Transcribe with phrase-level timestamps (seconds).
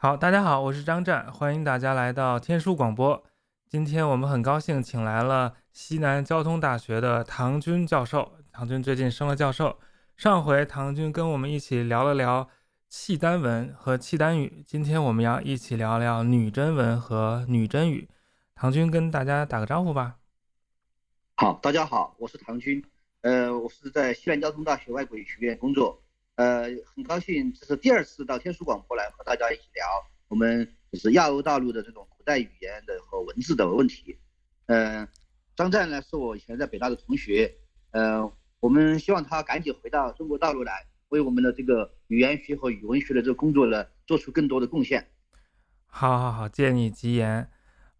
[0.00, 3.20] 好，大家好，我是张湛，欢迎大家来到天书广播。
[3.68, 8.34] 今天我们很高兴请来了西南交通大学的唐军教授。
[8.52, 9.76] 唐军最近升了教授。
[10.16, 12.48] 上回唐军跟我们一起聊了聊
[12.88, 18.08] 契丹文和契丹语，今天我们要一起聊聊女真文和女真语。
[18.54, 20.18] 唐军跟大家打个招呼吧。
[21.34, 22.80] 好，大家好，我是唐军，
[23.22, 26.00] 呃，我是在西南交通大学外国语学院工作。
[26.38, 29.84] 呃，很高兴这是第二次到天书广播来和大家一起聊
[30.28, 34.16] 我们就是亚欧大陆的这种古代语言的和文字的问题。
[34.66, 35.08] 嗯，
[35.56, 37.52] 张湛呢是我以前在北大的同学，
[37.90, 45.04] 呃，我们希望他赶紧回到中国大陆来，为我们的这个语言学和语文学的这个工作呢做出更多的贡献。
[45.86, 47.50] 好，好，好，借你吉言。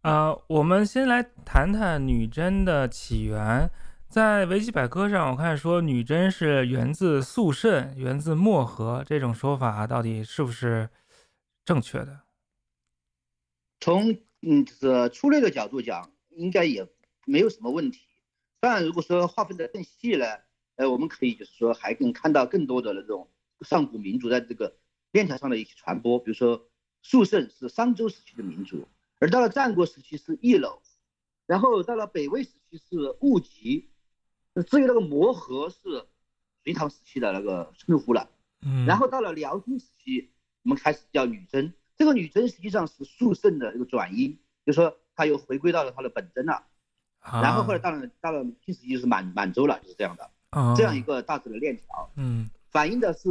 [0.03, 3.69] 呃，我们先来谈谈女真的起源。
[4.09, 10.89] 在维基百科上，我看说女真是源自肃慎，源自漠河，这种说法到底是不是
[11.63, 12.23] 正确的？
[13.81, 16.89] 从嗯，就是粗略的角度讲，应该也
[17.27, 18.07] 没有什么问题。
[18.61, 20.25] 当然，如果说划分的更细呢，
[20.77, 23.29] 呃，我们可以就是说还能看到更多的那种
[23.61, 24.75] 上古民族在这个
[25.13, 26.19] 链条上的一些传播。
[26.19, 26.67] 比如说，
[27.03, 28.89] 肃慎是商周时期的民族，
[29.19, 30.81] 而到了战国时期是易楼，
[31.45, 33.91] 然后到了北魏时期是兀吉。
[34.63, 36.07] 至于那个磨合是
[36.65, 38.29] 隋唐时期的那个称呼了，
[38.63, 40.31] 嗯，然后到了辽金时期，
[40.65, 41.73] 我们开始叫女真。
[41.97, 46.65] 这个女真实际上是肃慎的一个转音，就说它又回归到了它的本真了。
[47.21, 50.31] 然后后来到了到了新时期就是满满洲了，就是这样的，
[50.77, 52.11] 这样一个大致的链条。
[52.15, 53.29] 嗯，反映的是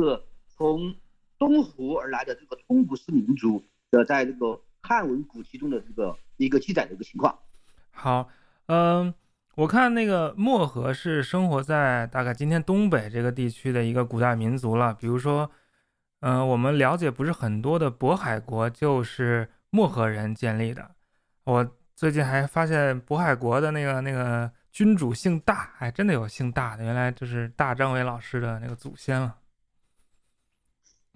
[0.47, 0.95] 从
[1.37, 7.39] 东湖而来的这个通古斯民族的在这个汉文古籍中的这个一个记载的一个情况。
[7.91, 8.29] 好，
[8.65, 9.13] 嗯。
[9.57, 14.93] 我看那个漠河是生活在大概今天东北这个地区的一个古代民族了。
[14.93, 15.49] 比如说，
[16.19, 20.91] 嗯，我们了解不是很多的渤海国就是漠河人建立的。
[21.43, 29.35] 我最近还发现渤海国的那个那个君主姓大，还真的有姓大的，原来就是大张伟老师的那个祖先了。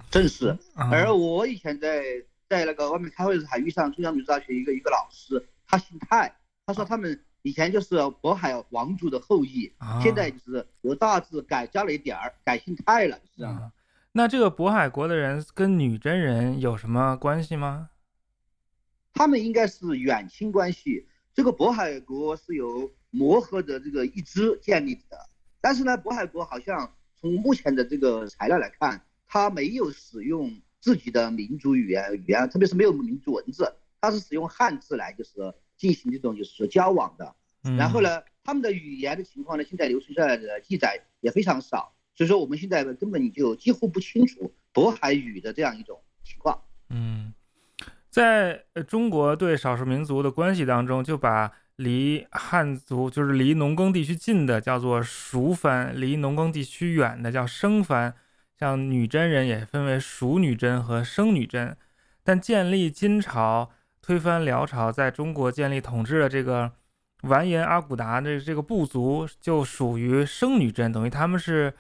[0.10, 0.58] 正是。
[0.74, 2.04] 而我以前在
[2.50, 6.36] 在那个外面开会的时候，还遇上中央民族大学一个一个老师，他姓泰，
[6.66, 7.24] 他说他们。
[7.44, 13.72] 以前就是渤海王族的后裔，现在就是由大字改加了一点儿，改姓泰了，是啊。
[14.12, 17.90] 那这个渤海国的人跟女真人有什么关系吗？
[19.14, 21.08] 他们应该是远亲关系。
[21.34, 25.18] 这个渤海国是由摩诃的这个一支建立的，
[25.60, 35.52] 但是呢，渤海国好像从目前的这个材料来看，他没有使用自己的民族语言语言，特别是没有民族文字，他是使用汉字来就是。
[35.82, 37.36] 进行这种就是说交往的，
[37.76, 46.62] 然后呢，他们的语言的情况呢，现在流传下来的记载也非常少，所以说我们现在根本就几乎不清楚渤海语的这样一种情况。
[46.92, 47.34] 嗯，
[48.12, 58.14] 在中国对少数民族的关系当中，就把离汉族就是离农耕地区近的叫做熟番，离农耕地区远的叫生番。
[58.60, 61.76] 像女真人也分为熟女真和生女真，
[62.24, 63.72] 但建立金朝。
[64.02, 66.72] 推翻辽朝，在中国建立统治的这个
[67.22, 71.74] 完颜阿骨达的这个部族，就属于生女真，等于他们是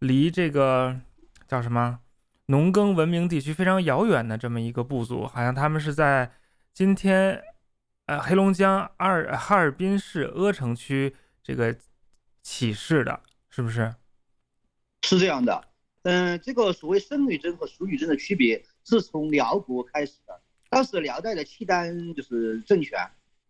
[0.00, 1.00] 离这个
[1.46, 2.00] 叫什么
[2.46, 6.32] 农耕文明地区非常遥远的这么一个部族，好像他们是在
[6.74, 7.40] 今天
[8.06, 11.76] 呃黑龙江阿尔哈尔滨市阿城区这个
[12.42, 13.94] 起事的，是不是？
[15.02, 15.64] 是这样的，
[16.02, 20.41] 嗯，这个所谓生女真和熟女真的区别，是从辽国开始的。
[20.72, 22.98] 当时辽代的契丹就是政权，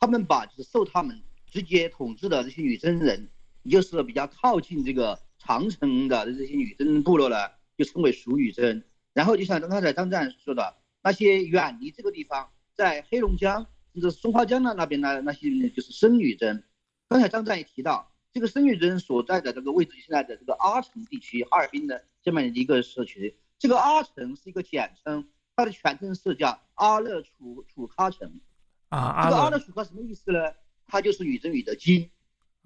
[0.00, 3.28] 他们把就是受他们直接统治的这些女真人，
[3.62, 7.36] 也就是比较靠近这个长城的这些女真部落呢，
[7.78, 8.82] 就称为熟女真。
[9.12, 16.64] 然后就像刚才张湛说的，那些远离这个地方，在黑龙江甚至松花江的那边呢，那些就是生女真。
[17.08, 25.28] 刚才张湛也提到，这个生女真所在的这个位置，现在的这个阿城地区，哈尔滨的这么一个社区，这个阿城是一个简称。
[25.54, 28.40] 它的全称是叫阿勒楚楚喀城，
[28.88, 30.38] 啊，这个阿勒楚喀什么意思呢？
[30.86, 32.10] 它就是女真语的金，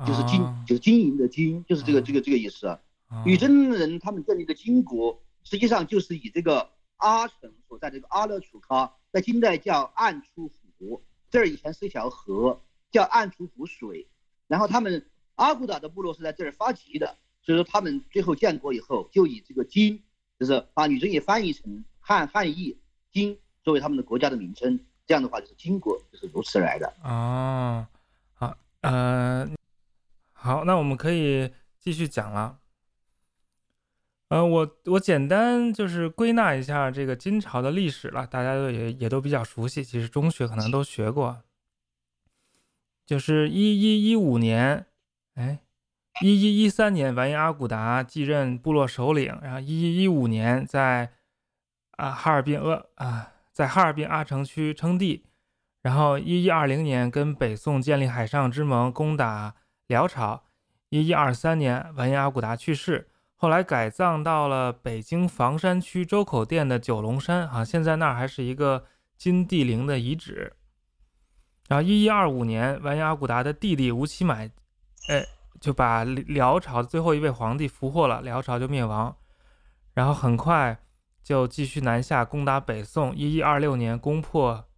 [0.06, 2.78] 就是金，就是金银的金，就是这个这个这个意思。
[3.24, 12.62] 女真人他们建立的金国，实际上就是以这个阿城所在这个阿勒楚喀，在金代叫暗出湖，这儿以前是一条河，
[12.92, 14.08] 叫暗出湖水。
[14.46, 20.04] 然后他们阿骨打的部落是在这儿发迹的，所以说他们最后建国以后，就以这个金，
[20.38, 21.84] 就是把女真也翻译成。
[22.08, 22.78] 汉汉译
[23.16, 27.86] 金作为他们的国家的名称，这样的话就是金国就是如此来的哦。
[28.34, 29.48] 好，呃，
[30.32, 32.58] 好，那我们可以继续讲了。
[34.28, 41.42] 呃，我我简单就是归纳一下这个金朝的历史了，大家都也也都比较熟悉，其实中学可能都学过。
[43.06, 44.84] 就是一一一五年，
[45.36, 45.60] 哎，
[46.20, 51.12] 一一一三年，完颜阿骨达继任部落首领，然后一一一五年在
[51.96, 55.26] 啊哈尔滨阿啊在哈尔滨阿城区称帝，
[55.82, 59.54] 然后一一二零年跟北宋建立海上之盟，攻打
[59.86, 60.44] 辽朝，
[60.90, 63.08] 一一二三年完颜阿骨达去世。
[63.38, 70.54] 后来改葬到了北京房山区周口店的九龙山，啊，现在那儿还是一个金帝陵的遗址。
[71.68, 74.50] 然后，一一二五年，完颜阿骨达的弟弟吴乞买，
[75.08, 75.26] 哎，
[75.60, 79.14] 就把辽朝的最后一位皇帝俘获了，辽朝就灭亡。
[79.92, 80.78] 然后很快
[81.26, 84.68] 就继续南下攻打北宋，一一二六年攻破，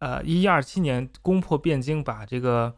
[0.00, 2.76] 呃，一一二七年攻破汴京，把这个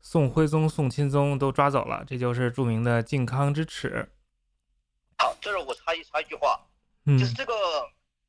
[0.00, 4.08] 宋徽宗、宋钦宗都抓走了，这就是著名的靖康之耻。
[5.18, 6.56] 好，这是我插一插一句话，
[7.18, 7.52] 就是这个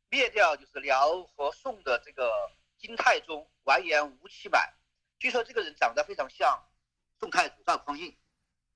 [0.10, 2.28] 灭掉就是辽和宋的这个
[2.80, 4.74] 金太宗完颜吴乞买，
[5.20, 6.60] 据说这个人长得非常像
[7.20, 8.12] 宋太祖赵匡胤，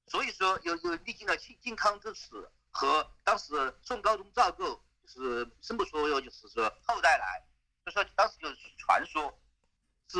[0.05, 7.43] 所以说有有历经了靖靖康之耻和当时宋高宗赵构就是生不出有就是说后代来，
[7.85, 9.39] 就说当时就是传说，
[10.09, 10.19] 是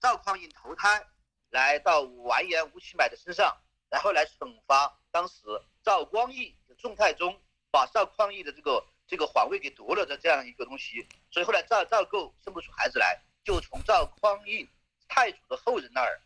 [0.00, 1.06] 赵匡胤投胎
[1.50, 3.56] 来到完颜吴乞买的身上，
[3.88, 5.42] 然后来惩罚当时
[5.82, 6.54] 赵光义。
[6.78, 7.40] 宋太宗
[7.70, 14.68] 把赵匡胤的这个这个皇位给夺了的这样一个东西，所以后来赵赵构生不出孩子来，就从赵匡胤
[15.08, 16.20] 太祖的后人那儿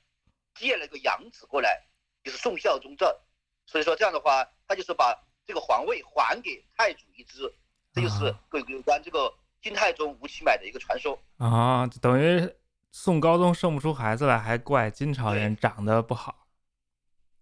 [0.56, 1.86] 借了个养子过来，
[2.24, 3.16] 就是宋孝宗这，
[3.64, 7.54] 所以说这样的话，他就是把这个皇位还给太祖一支，
[7.92, 9.32] 这就是有有关这个
[9.62, 12.48] 金太宗吴乞买的一个传说啊，等于
[12.90, 16.46] 宋高宗生不出孩子来，还怪金朝人长得不好，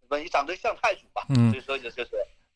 [0.08, 2.10] 不，你长得像太祖吧，嗯所以说就就是。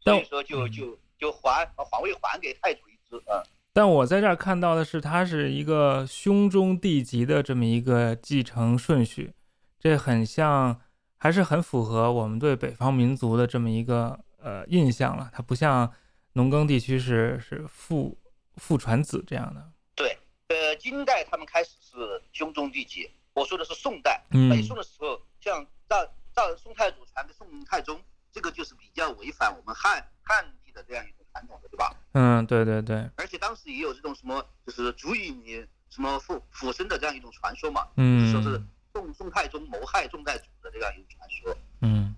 [0.05, 3.41] 所以说，就就就还把皇位还给太祖一支嗯。
[3.73, 9.33] 但我在这儿看到的是，他是一个兄终弟及的这么一个继承顺序，
[9.79, 10.81] 这很像，
[11.17, 15.31] 还是很符合我们对北方民族的这么一个呃印象了。
[15.33, 15.93] 它不像
[16.33, 18.19] 农耕地区是是父
[18.57, 19.71] 父传子这样的。
[19.95, 20.19] 对，
[20.49, 24.23] 呃，金代他们开始是兄终弟及，我说的是宋代。
[24.51, 28.01] 北宋的时候，像赵赵宋太祖传给宋太宗。
[28.35, 31.95] 这个就是比较违反我们汉汉地的这样一种传统的，对吧？
[32.13, 33.07] 嗯，对对对。
[33.19, 37.87] 而且当时也有这种什么，就是足以你什么附附身的这样一种传说嘛。
[37.97, 38.33] 嗯。
[38.33, 38.59] 说是
[38.91, 41.55] 宋宋太宗谋害宋太祖的这样一种传说。
[41.83, 42.17] 嗯。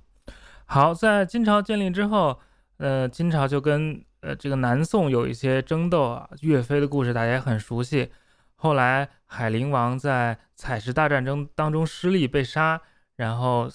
[0.67, 2.41] 好，在金朝建立之后，
[2.79, 6.29] 呃，金朝就跟呃这个南宋有一些争斗啊。
[6.41, 8.11] 岳飞的故事大家也很熟悉。
[8.57, 12.81] 后来海陵王在采石大战争当中失利被杀，
[13.17, 13.69] 然后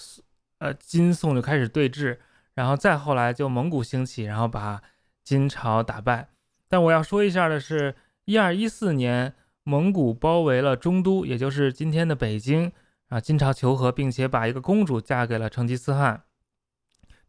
[0.59, 2.17] 呃金宋就开始对峙。
[2.55, 4.81] 然后再后来就蒙古兴起，然后把
[5.23, 6.27] 金朝打败。
[6.67, 7.95] 但我要说一下的是，
[8.25, 12.69] 一二一四年蒙古包围了中都，也就是今天的北京
[13.07, 13.17] 啊。
[13.17, 16.23] 金朝求和，并且把一个公主嫁给了成吉思汗，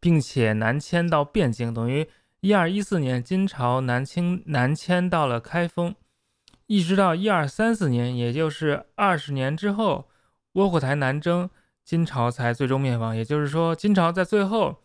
[0.00, 2.08] 并且南迁到汴京，等于
[2.40, 5.94] 一二一四年金朝南迁南迁到了开封，
[6.66, 10.08] 一直到一二三四年，也就是二十年之后，
[10.54, 11.48] 窝阔台南征，
[11.84, 13.14] 金朝才最终灭亡。
[13.14, 14.82] 也就是说，金朝在最后。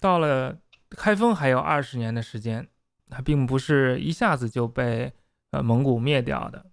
[0.00, 0.58] 到了
[0.90, 2.68] 开封还有二十年的时间，
[3.08, 5.12] 它并不是一下子就被
[5.50, 6.66] 呃蒙古灭掉的。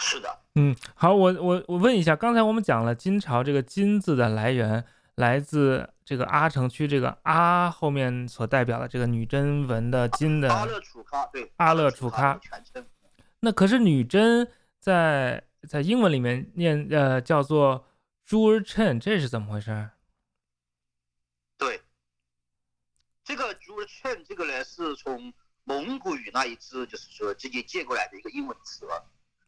[0.00, 4.84] 是的，嗯，好，我我我问一下，刚才我们讲了金朝这个“金”字的来源，
[5.16, 12.84] 来自这个阿城区这个“阿”后面所代表的这个女真文的“金”的阿勒楚喀，对，阿勒楚喀全称。
[13.40, 17.86] 那可是女真在在英文里面念呃叫做
[18.24, 19.90] 朱尔称，这是怎么回事？
[21.56, 21.80] 对
[23.22, 28.86] 这个 h e n 这个呢，是从蒙古语那一支，就是说直接借过来的一个英文词，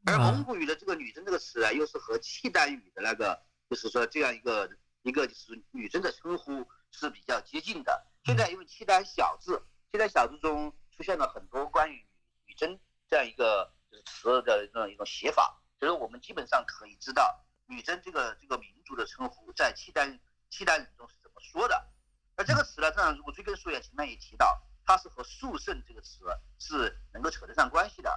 [0.05, 4.71] 而蒙古语的这个女真这个词啊，又是和契丹语的那个，就是说这样一个
[5.07, 8.07] 一个就是女真的称呼是比较接近的。
[8.25, 12.05] 现在因为契丹小字，契丹小字中出现了很多关于
[12.45, 12.77] 女真
[13.09, 20.19] 这样一个就是词的这样一种写法，所以我们基本上可以知道女真这个这个民族的称呼在契丹
[20.51, 21.89] 契丹语中是怎么说的。
[22.35, 26.25] 而这个词呢，当然如果追根溯源，前面也提到，它是和肃圣这个词
[26.59, 28.11] 是能够扯得上关系的。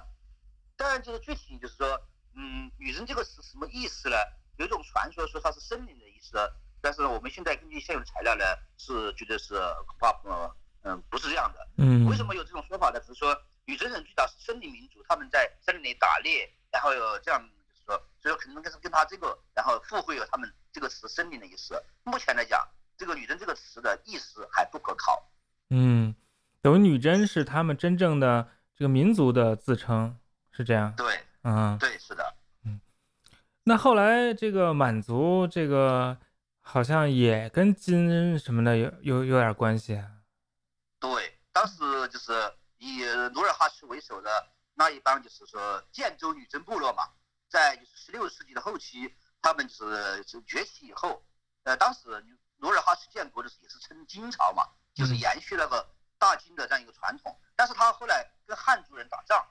[0.76, 1.86] 当然，就是具体就是说，
[2.34, 4.16] 嗯，女人这个词什么意思呢？
[4.58, 6.36] 有一种传说说它是森林的意思，
[6.80, 8.44] 但是我们现在根据现有的材料呢，
[8.78, 9.54] 是觉得是
[9.86, 11.68] 恐怕呃嗯不是这样的。
[11.78, 12.06] 嗯。
[12.06, 13.00] 为什么有这种说法呢？
[13.00, 21.82] 就是说女真人最早是森林民族，他们在森林里打猎，然后有这样就是说，所以说可能跟跟他这个，然后附会有他们这个词森林的意思。
[22.04, 22.66] 目前来讲。
[23.00, 25.26] 这个“女真”这个词的意思还不可考。
[25.70, 26.14] 嗯，
[26.60, 28.46] 等于女真是他们真正的
[28.76, 30.18] 这个民族的自称，
[30.52, 30.92] 是这样？
[30.98, 32.34] 对，嗯，对，是的。
[32.66, 32.78] 嗯，
[33.64, 36.18] 那后来这个满族这个
[36.60, 40.02] 好像也跟金什么的有有有点关系。
[40.98, 42.32] 对，当时就是
[42.78, 44.30] 以努尔哈赤为首的
[44.74, 47.08] 那一帮，就是说建州女真部落嘛，
[47.48, 51.24] 在就是十六世纪的后期，他们就是就崛起以后，
[51.64, 52.08] 呃，当时
[52.58, 54.64] 努尔哈赤建国的时候也是称金朝嘛，
[54.94, 55.88] 就是延续那个
[56.18, 59.44] 大金的这样一个传统，但是他后来跟汉族人打仗，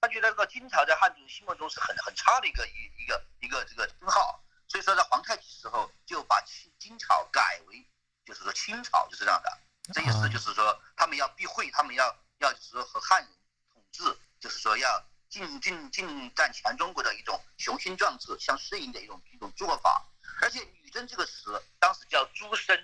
[0.00, 7.84] 他觉得这个金朝在汉族人心目中是很很差的一个一一个一个这个称号，所以说在皇太极时候就把清金朝改为
[8.24, 9.60] 就是说清朝，就是这样的。
[9.92, 13.30] 这意思就是说，他们要避讳，他们要要就是说和汉人
[13.72, 20.06] 统治，就是说要进进进占全中国的一种雄心壮志相适应的一种一种做法。
[20.40, 22.78] 而且“女真”这个词当时叫“诸生”，“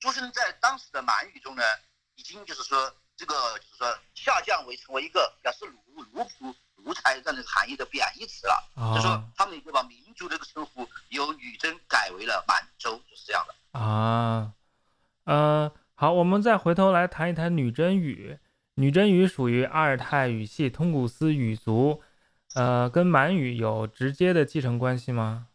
[0.00, 1.62] 诸生”在当时的满语中呢，
[2.16, 8.94] 已经就是说这个就是说下降为成为一个表示奴奴仆奴才这样的含义的贬义词了。
[8.94, 13.78] 就说他们已经把民族这个称呼由“女真”改为了“满洲”，就是这样的。
[13.78, 14.54] 啊，
[15.24, 15.70] 呃。
[16.00, 18.38] 好，我们再回头来谈一谈女真语。
[18.74, 22.04] 女真语属于阿尔泰语系通古斯语族，
[22.54, 25.48] 呃，跟满语有直接的继承关系吗？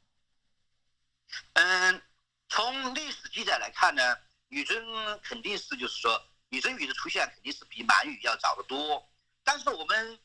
[1.54, 2.02] 嗯，
[2.50, 4.18] 从历史记载来看呢，
[4.50, 4.84] 女真
[5.22, 6.22] 肯定是就是说，
[6.54, 9.04] 女真语的出现肯定是比满语要早得多。
[9.44, 10.20] 但是我们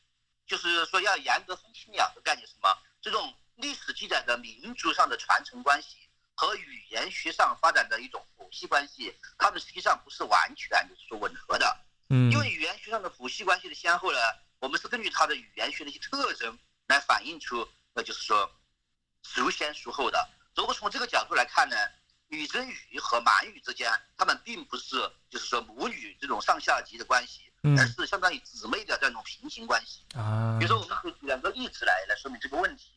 [0.45, 2.69] 就是说要严格分清两个概念，什么？
[3.01, 5.97] 这种历史记载的民族上的传承关系。
[6.35, 11.77] 和语言学上发展的一种谱系关系，它们实际上不是完全就是说吻合的。
[12.09, 14.19] 嗯，因为语言学上的谱系关系的先后呢，
[14.59, 16.57] 我们是根据它的语言学的一些特征
[16.87, 18.49] 来反映出，那就是说
[19.23, 20.29] 孰先孰后的。
[20.55, 21.75] 如果从这个角度来看呢，
[22.29, 24.95] 女真语和满语之间，他们并不是
[25.29, 30.05] 就是说母语这种上下级的关系，而是相当于姊妹的这种平行关系。
[30.15, 32.93] 啊，比如说我们可以举两个例子来来说明这个问题，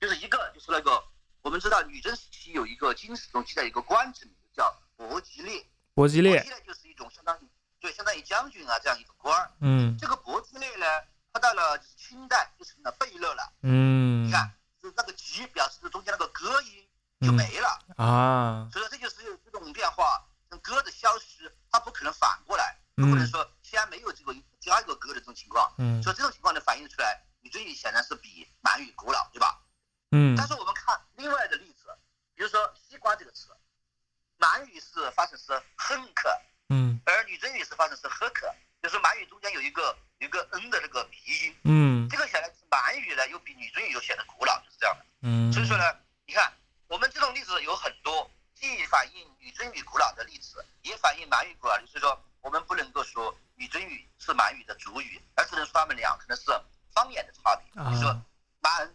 [0.00, 1.02] 就是一个就是那个。
[1.42, 7.48] 我们知道女真时期有一个金史中记载一个官职名字叫伯吉列，伯吉列，就是一种相当于
[7.80, 9.50] 对相当于将军啊这样一个官儿。
[9.60, 10.86] 嗯，这个伯吉列呢，
[11.32, 13.52] 他到了清代就成了贝勒了。
[13.62, 16.88] 嗯，你看，就那个吉表示中间那个戈音
[17.22, 17.61] 就没了
[18.02, 18.68] 啊
[19.50, 25.72] 种变化，跟戈的消失，它不可能反过来，不可能说先没有这个加一个戈的这种情况。
[25.78, 29.60] 嗯，所以这种情况呢反映出来，女真语显然是比满语古老，对吧？
[30.14, 31.86] 嗯，但是我们看另外的例子，
[32.34, 33.48] 比如说西瓜这个词，
[34.36, 36.28] 满语是发成是哼可，
[36.68, 41.16] 嗯，而女真语是发成是呵可，就是满语中间有一个有一个嗯的那个鼻
[41.46, 45.84] 音，嗯，这个显然满语呢又比女真语又显得古老，就是这样的，嗯，所以说呢，
[46.26, 46.52] 你看
[46.88, 56.52] 我们这种例子有很多，既反映女真语古老的例子，也反映满语古老，所以说我们不能够说女真语是满语的主语，而只能说他们俩可能是
[56.92, 58.12] 方言的差别，比如说
[58.60, 58.94] 满。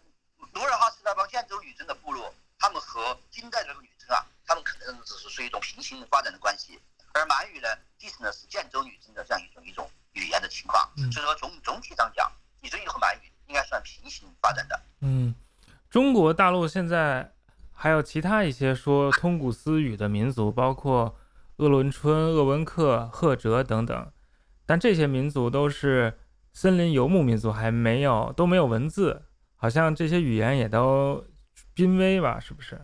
[0.54, 6.80] 努尔哈赤那帮建州女真的部落，他们和金代的女真啊，他们可能只是属于一种平行发展的关系。
[7.12, 10.90] 而满语呢，继承的是建州女真的这样一种一种语言的情况。
[11.12, 14.80] 所以说，总总体上讲，女真语和满语应该算平行发展的。
[15.00, 15.34] 嗯，
[15.90, 16.12] 中
[16.68, 17.34] 现在
[17.72, 21.18] 还有其他一些说通古斯语的民族，包括
[21.56, 24.12] 鄂伦春、鄂温克、赫哲等等，
[24.66, 26.18] 但这些民族都是
[26.52, 29.24] 森林游牧民族，还没有都没有文字。
[29.60, 31.26] 好像这些语言也都
[31.74, 32.38] 濒危吧？
[32.38, 32.80] 是不是？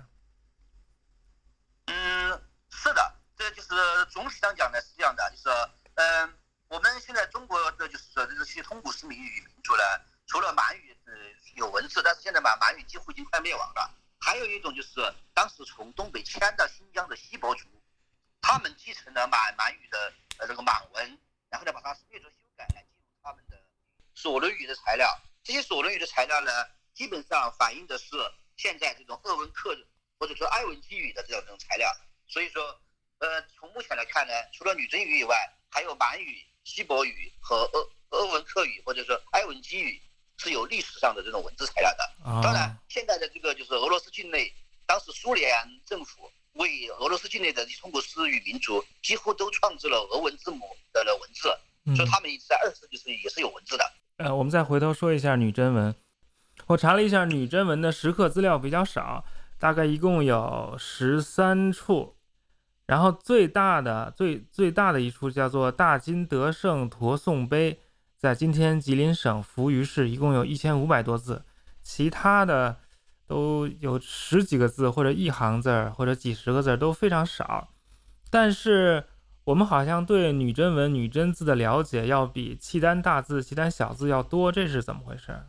[1.87, 3.69] 嗯，是的，这就是
[4.11, 5.49] 总体上讲呢是这样的，就是
[5.95, 6.35] 嗯，
[6.67, 9.83] 我们现在中国的就是说这些通古斯民语民族呢，
[10.27, 13.89] 除了满语是有文字，但是现在满满语几乎已经快灭亡了。
[14.19, 15.01] 还有一种就是
[15.33, 15.49] 当
[16.15, 17.67] 时从东北迁到新疆的锡伯族，
[18.41, 21.19] 他们继承了满满语的呃这个满文，
[21.49, 23.61] 然后呢把它略作修改来进入他们的
[24.15, 25.09] 索伦语的材料。
[25.43, 26.53] 这些索伦语的材料呢，
[26.95, 28.17] 基本上反映的是
[28.57, 29.77] 现在这种鄂温克
[30.19, 31.91] 或者说埃文基语的这种这种材料。
[32.27, 32.81] 所以说，
[33.19, 35.37] 呃，从目前来看呢，除了女真语以外，
[35.71, 40.01] 还有满语、锡伯语和鄂鄂温克语或者说埃文基语
[40.39, 42.15] 是有历史上的这种文字材料的。
[42.43, 44.51] 当然，现在的这个就是俄罗斯境内，
[44.87, 45.53] 当时苏联
[45.87, 50.61] 政府为俄罗斯境内的通古斯语民族几乎都创制了俄文字母
[50.93, 51.49] 的文字，
[51.97, 53.85] 所以他们在二十世纪是也是有文字的。
[54.19, 55.95] 呃，我们再回头说一下女真文。
[56.69, 59.25] 我查了一下女真文的石刻资料比较少，
[59.59, 62.17] 大概一共有十三处。
[62.87, 67.81] 然后最大的、最最大的一处叫做大金德胜陀颂碑，
[68.17, 71.45] 在今天吉林省扶余市，一共有一千五百多字。
[71.83, 72.79] 其他的
[73.27, 77.73] 都有十几个字，或者一行字儿，或者几十个字，都非常少。
[78.31, 79.09] 但是
[79.45, 85.41] 我们好像对女真文、女真字的了解要比契丹大字、契丹小字要多，这是怎么回事？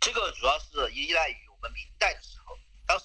[0.00, 2.56] 这个主要是依赖于我们明代的时候，
[2.86, 3.04] 当时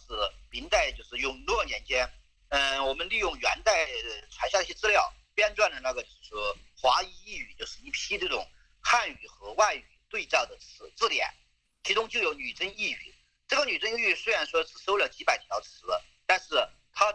[0.50, 2.10] 明代就是永乐年间，
[2.50, 3.86] 嗯，我们利用元代
[4.32, 5.02] 传下一些资料，
[5.36, 8.44] 编撰的那个就是说华夷异语，就是一批这种
[8.82, 11.28] 汉语和外语对照的词字典，
[11.84, 13.14] 其中就有女真异语。
[13.48, 15.88] 这个女真玉虽然说只收了几百条词，
[16.26, 16.56] 但是
[16.94, 17.14] 它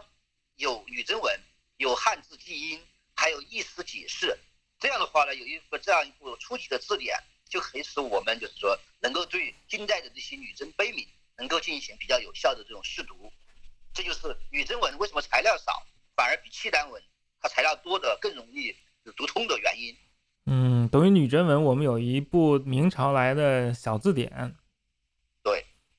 [0.55, 1.39] 有女真文。
[1.77, 2.79] 有汉字记音，
[3.15, 4.37] 还有意思解释，
[4.79, 7.17] 这样的话呢，有一个这样一部初级的字典，
[7.49, 13.33] 就可以使我们就是说能够对近代的这些女真碑铭能够进行比较有效的这种试读。
[13.91, 15.85] 这就是女真文为什么材料少，
[16.15, 17.01] 反而比契丹文
[17.41, 18.73] 它材料多的更容易
[19.17, 19.97] 读通的原因。
[20.45, 24.55] 嗯，等于女真文我们有一部明朝来的小字典。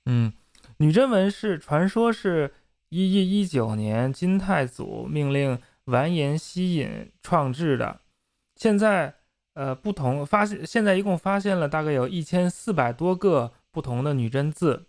[0.04, 0.32] 对，嗯，
[0.78, 2.54] 女真文是传说是
[2.88, 5.60] 一一一九年金太祖命令。
[5.88, 8.00] 完颜希尹创制的，
[8.56, 9.16] 现在
[9.52, 14.86] 呃不同发现，现在一共发现了大概有一千四百多个不同的女真字，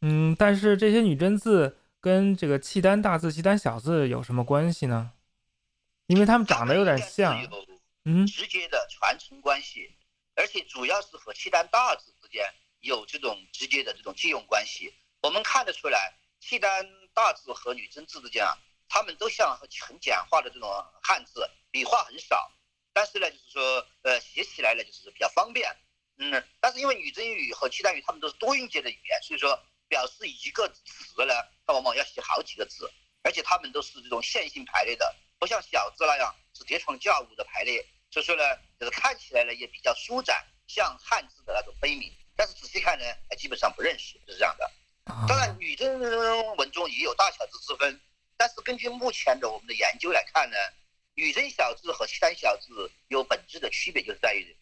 [0.00, 5.12] 嗯，但是这些女真字跟这个契丹大字、契丹小字有什么关系呢？
[6.08, 7.40] 因为它们长得有点像，
[8.04, 9.88] 嗯，直接的传承关系，
[10.34, 12.42] 而且主要是和契丹大字之间
[12.80, 14.92] 有这种直接的这种借用关系。
[15.20, 18.56] 我们看得出来，契丹大字和女真字之间啊。
[18.90, 20.70] 他们都像很简化的这种
[21.02, 22.50] 汉字，笔画很少，
[22.94, 25.76] 但是呢，就是说，呃，写起来呢，就是比较方便。
[26.16, 31.34] 嗯，但是因为女真语和契丹语，他们都是多音节的语言，所以说表示一个词呢，
[31.66, 32.90] 它往往要写好几个字，
[33.22, 37.86] 而且他们都是这种线性排列的，不像小字那样是叠床架屋的排列。
[38.10, 38.42] 所以说呢，
[38.80, 42.10] 就是看起来呢也比较舒展，像汉字的那种碑铭。
[42.38, 43.04] 但是仔细看呢，
[43.36, 44.70] 基本上不认识，就是这样的。
[45.26, 45.98] 当然，女真
[46.56, 48.00] 文中也有大小字之分。
[48.36, 50.56] 但是根据目前的我们的研究来看呢，
[51.14, 54.56] 女真小字和契丹小字有本质的区别，就是在于，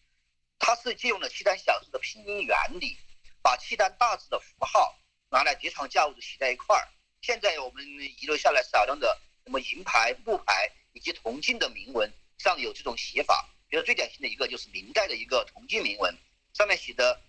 [0.57, 2.97] 它是借用了契丹小字的拼音原理，
[3.43, 4.97] 把契丹大字的符号
[5.29, 6.87] 拿来叠床架屋的写在一块儿。
[7.21, 16.17] 现在我们遗留下来少量的什么银牌、木牌以及铜镜的铭文上有这种写法，比如最典型的一个就是明代的一个铜镜铭文，
[16.55, 17.21] 上面写的“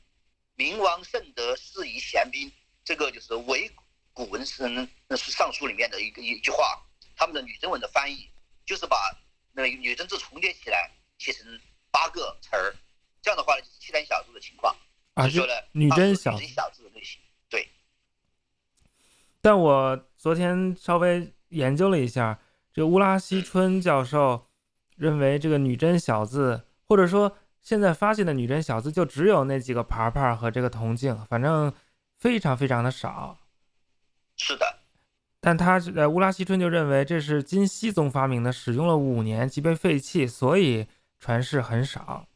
[0.58, 2.52] 明王圣德，适宜贤兵”，
[2.84, 3.70] 这个就是为。
[4.12, 4.68] 古文是
[5.06, 6.76] 那是尚书里面的一个一句话，
[7.14, 8.28] 他们的女真文的翻译
[8.66, 8.96] 就是把
[9.52, 11.46] 那个女真字重叠起来写成
[11.92, 12.74] 八个词儿，
[13.22, 14.74] 这样的话呢就是契丹小字的情况。
[15.14, 17.20] 啊，说呢女真小小字的类型。
[17.48, 17.68] 对。
[19.40, 22.40] 但我昨天稍微研究了一下，
[22.72, 24.48] 这个乌拉西春教授
[24.96, 31.72] 认为这个女真小字，或者说现在发现的女真小字就只有那几个牌牌和这个铜镜，反正
[32.18, 33.38] 非常非常的少。
[34.36, 34.78] 是的，
[35.40, 40.86] 但他呃乌拉西春就认为这是金熙宗发明的，使用了五年即被废弃，所以
[41.18, 42.26] 传世很少。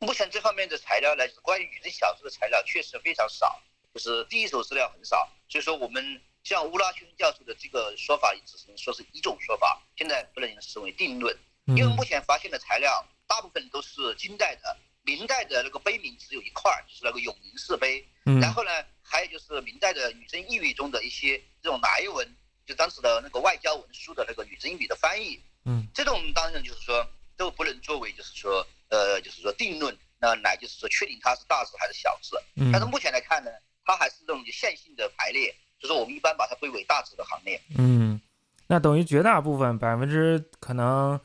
[0.00, 3.62] 目前这方面的材料呢，就是关于女真小字的材料确实非常少，
[3.94, 11.34] 就是第一手资料很少，所以说我们像乌拉西春教授的这个说法，只能说是一种说法，现在不能视为定论，
[11.68, 18.06] 因为目前发现的材料大部分都是金代的，明代的那个碑铭只有一块，就是那个永宁寺碑，
[18.40, 18.70] 然后呢。
[19.06, 22.26] 还有就是明代的女真异语中的一些这种来文，
[22.64, 27.06] 就当时的那个外交文书的那个女真语的翻译，嗯，这种当然就是说
[27.36, 33.50] 都不能作为就是说呃就是说定论，那来就是说确定它是大字还是小字，嗯，但是目前来看呢，
[33.84, 38.18] 它还是这种线性的排列，就是说我们一般把它归为大字的行列，嗯，
[38.66, 41.20] 那等于绝大部分百分之可能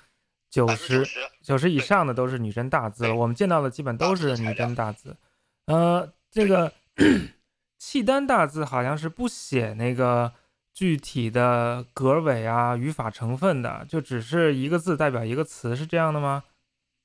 [0.49, 1.05] 九十
[1.41, 5.15] 九十以上的都是女真大字了，我们见到的基本都是女真大字，
[5.65, 6.73] 呃，这个。
[7.79, 10.33] 契丹大字好像是不写那个
[10.73, 16.43] 具体的格尾啊、语法成分的，就只是一个字代表一个词，是这样的吗？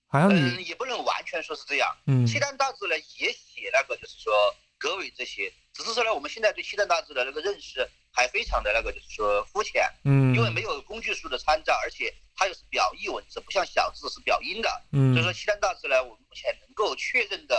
[0.08, 1.88] 好像嗯，也不能完全说是这样。
[2.06, 4.32] 嗯，契丹大字呢也写那个，就是说
[4.76, 9.82] 格尾这些，只是说呢，我们现在对契丹大字的那个认识还非常的那个，就是说肤浅。
[10.04, 14.70] 嗯，因为没有工具书的参照，而且它又是表意文字，不像小字是表音的。
[14.92, 17.54] 嗯，所以说契丹大字呢，我们目前能够确认的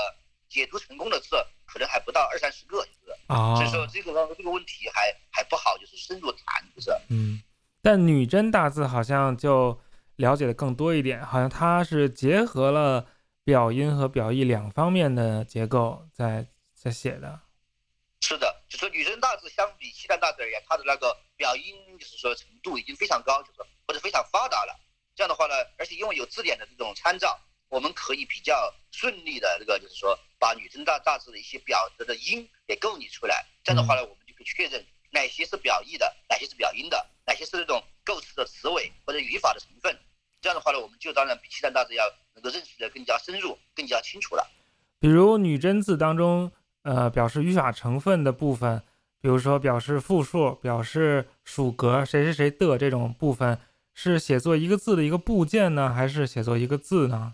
[0.49, 1.35] 解读成功的字。
[1.67, 7.41] 可能还不到二三十个，就是啊，所以说这个这个问题还还不好，就是深入谈，就是嗯。
[7.81, 9.77] 但女真大字好像就
[10.17, 13.07] 了解的更多一点，好像它是结合了
[13.43, 17.41] 表音和表意两方面的结构在在写的。
[18.21, 24.77] 是的，就说女真大字相比契丹大字而言，它的那个表音就是说程度已经非常高，就是或者非常发达了。
[25.15, 27.39] 这样的话呢，而且因为有字典的这种参照。
[27.67, 33.43] 我们可以比较顺利的这个，就是说把女真大大字的一些表格的音给构拟出来。
[33.63, 39.97] 这样的话呢，我们就可以确认哪些是表意的，哪些是表音的，哪些是那种构词的词尾或者语法的成分。
[40.41, 44.47] 这样的话呢，我们就当然比其他大字要能够认识的更加深入、更加清楚了。
[44.99, 46.51] 比如女真字当中，
[46.85, 48.79] 呃，表示语法成分的部分，
[49.19, 53.59] 比如说表示复数、表示属格、谁谁谁的这种部分，
[53.95, 57.33] 是写作一个字的一个部件呢，还是写作一个字呢？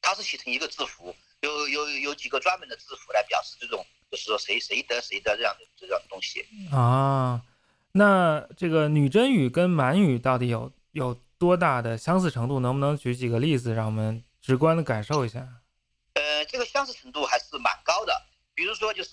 [0.00, 7.42] 它是写成一个字符，有有有几个专门的字符来表示这种，就是说谁谁的谁的这样的这样的东西啊。
[7.90, 12.60] 那这个女真语跟满语到底有有多大的相似程度？
[12.60, 15.48] 能不能举几个例子，让我们直观的感受一下？
[16.14, 18.12] 呃，这个相似程度还是蛮高的。
[18.54, 19.10] 比如说，就是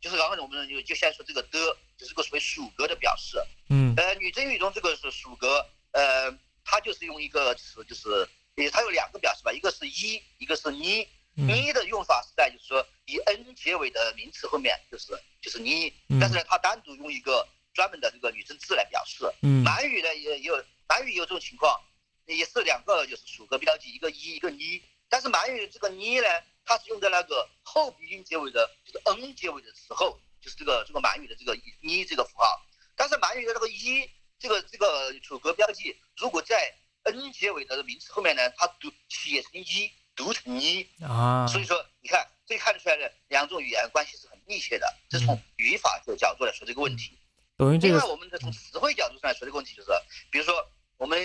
[0.00, 3.38] 就是刚刚我们就就先说这个的，就是个属于属格的表示。
[3.68, 3.94] 嗯。
[3.96, 6.30] 呃，女真语中这个是属格，呃，
[6.64, 8.28] 它就是用一个词，就是
[8.70, 11.06] 它有两个表示吧，一个是一，一个是你。
[11.34, 15.92] 你的用法是在就是说以 n 结尾的名词后面，就是就是你。
[16.20, 19.24] 但是呢，它单独用一个专门的这个女真字来表示。
[19.42, 19.62] 嗯。
[19.62, 21.80] 满语呢也也有，满语也有这种情况，
[22.26, 24.82] 也是两个就是属格标记，一个一，一个你。
[25.08, 26.26] 但是满语这个你呢，
[26.68, 32.60] 它是用在那个后鼻音结尾的，就是 n 结尾的时候，就是这个这个满语的这个一这个符号。
[32.94, 34.06] 但是满语的这个一
[34.38, 41.46] 这个这个楚格标记，如果在 n 结尾的名词后面呢，它读写成一，读成一啊。
[41.46, 44.86] 所以说，你看，这看得出来的两种语言关系是很密切的。
[45.08, 47.18] 这是从语法这个角度来说这个问题。
[47.56, 47.94] 等于这个。
[47.94, 49.88] 另外，我们从词汇角度上来说这个问题，就是
[50.30, 50.54] 比如说，
[50.98, 51.18] 我们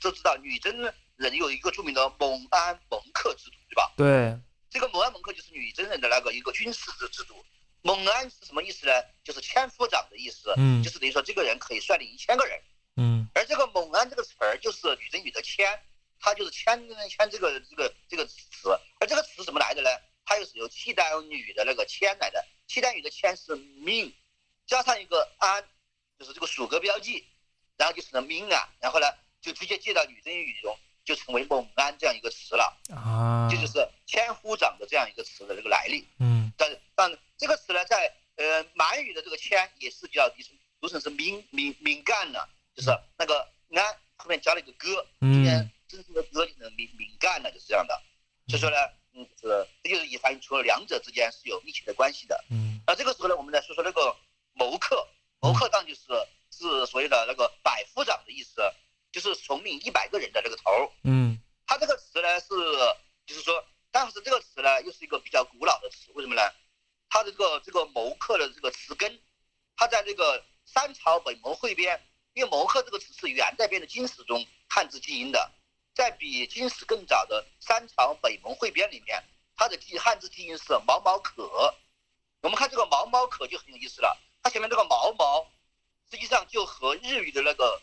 [0.00, 0.74] 都知道女真
[1.16, 3.92] 人有一个著名的蒙安蒙克制度，对吧？
[3.98, 4.38] 对。
[4.70, 7.44] 这个蒙安蒙克就是女真人的那个一个军事制制度。
[7.82, 8.92] 蒙安是什么意思呢？
[9.24, 10.52] 就是千夫长的意思。
[10.56, 10.82] 嗯。
[10.82, 12.60] 就是等于说这个人可以率领一千个人。
[12.96, 13.28] 嗯。
[13.34, 15.80] 而这个蒙安这个词儿就是女真语的千，
[16.20, 18.68] 它就是千千这个这个这个词。
[19.00, 19.90] 而这个词怎么来的呢？
[20.24, 22.44] 它又是由契丹语的那个千来的。
[22.66, 24.14] 契丹语的千是命，
[24.66, 25.66] 加上一个安，
[26.18, 27.26] 就是这个属格标记，
[27.78, 28.68] 然后就成了命啊。
[28.80, 29.06] 然后呢，
[29.40, 30.78] 就直接接到女真语中。
[31.08, 36.06] 就成为蒙安这样一个词了啊，这就是千夫长的这样一个词的这个来历。
[36.18, 43.40] 嗯，但但这个词呢，在呃满语的这个千也是叫读成读成是敏敏敏干了，就是那个
[43.70, 43.82] 安
[44.16, 48.02] 后面加了一个哥，今天真正的哥就成敏敏干了，就是这样的。
[48.48, 48.76] 所以说呢，
[49.14, 52.44] 嗯，是这就是也反映出了两者之间是有密切的关系的。
[52.50, 54.14] 嗯，那这个时候呢，我们来说说那个
[54.52, 55.08] 谋克，
[55.40, 56.02] 谋克当就是
[56.50, 58.60] 是所谓的那个百夫长的意思。
[59.10, 62.48] 就是从命一百个人的这个头嗯，它这个词呢是，
[63.26, 66.42] 就是说，但是这个词呢又是一个比较古老的词，为什么呢？
[67.08, 69.18] 它的这个这个谋克的这个词根，
[69.76, 75.50] 它在这个三朝北盟汇编，因为谋克这个词是元代编的金史中汉字记音的，
[75.94, 79.24] 在比金史更早的三朝北盟汇编里面，
[79.56, 81.74] 它的记汉字记音是毛毛可。
[82.42, 85.50] 我们看这个毛毛可就很有意思了，它前面这个毛毛，
[86.10, 87.80] 实际上就和日语的那个。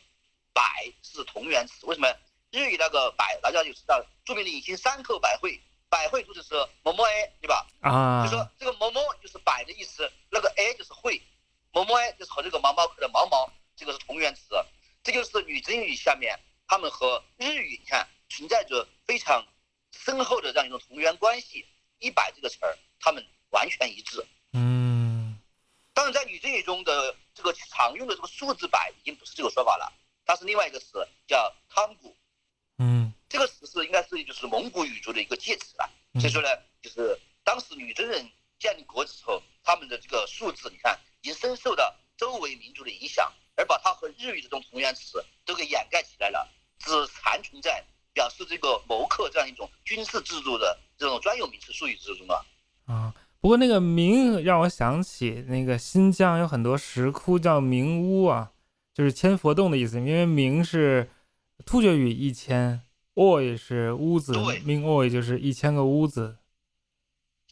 [0.55, 0.63] 百
[1.03, 2.07] 是同源词，为什么？
[2.51, 7.67] 日语那个百，大家就知道，著名的隐形三口百惠，百惠就是说某某 a，对吧？
[7.81, 11.21] 啊，就说这个某某就是百的意思，那个 a 就是会，
[11.73, 14.55] 某某 a 就是和这个毛毛可的毛毛，这个是同源词，
[15.03, 19.45] 这就是女真语下面他们和日语你看存在着非常
[19.91, 21.65] 深厚的这样一种同源关系，
[21.99, 24.25] 一百这个词儿他们完全一致。
[24.53, 25.37] 嗯，
[25.93, 29.91] 当然在女真语中的这个常用的这个数字百已经不是这个说法了。
[30.25, 32.15] 它是另外一个词，叫汤古，
[32.79, 35.89] 嗯，这个词是应该是就是蒙古语族的一个介词吧。
[36.19, 36.47] 所以说呢，
[36.81, 47.83] 就是当时女真人建立国的时候，他们的这个数字，你看已经深受到周围民族的影响，而把它和日语这种同源词都给掩盖起来了，只残存在
[48.13, 52.45] 表示这个谋克这样一种军事制度的这种专有名词术语之中了。
[52.85, 58.53] 啊，不过那个明让我想起那个新疆有很多石窟叫明屋啊。
[58.95, 61.09] 就是千佛洞的意思，因为明是
[61.65, 62.81] 突厥语一千
[63.15, 64.31] ，oi 是屋子，
[64.63, 66.37] 明 oi 就是一千个屋子。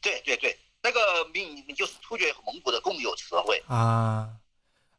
[0.01, 0.99] 对对对，那个
[1.33, 4.37] 明就是突厥和蒙古的共有词汇啊。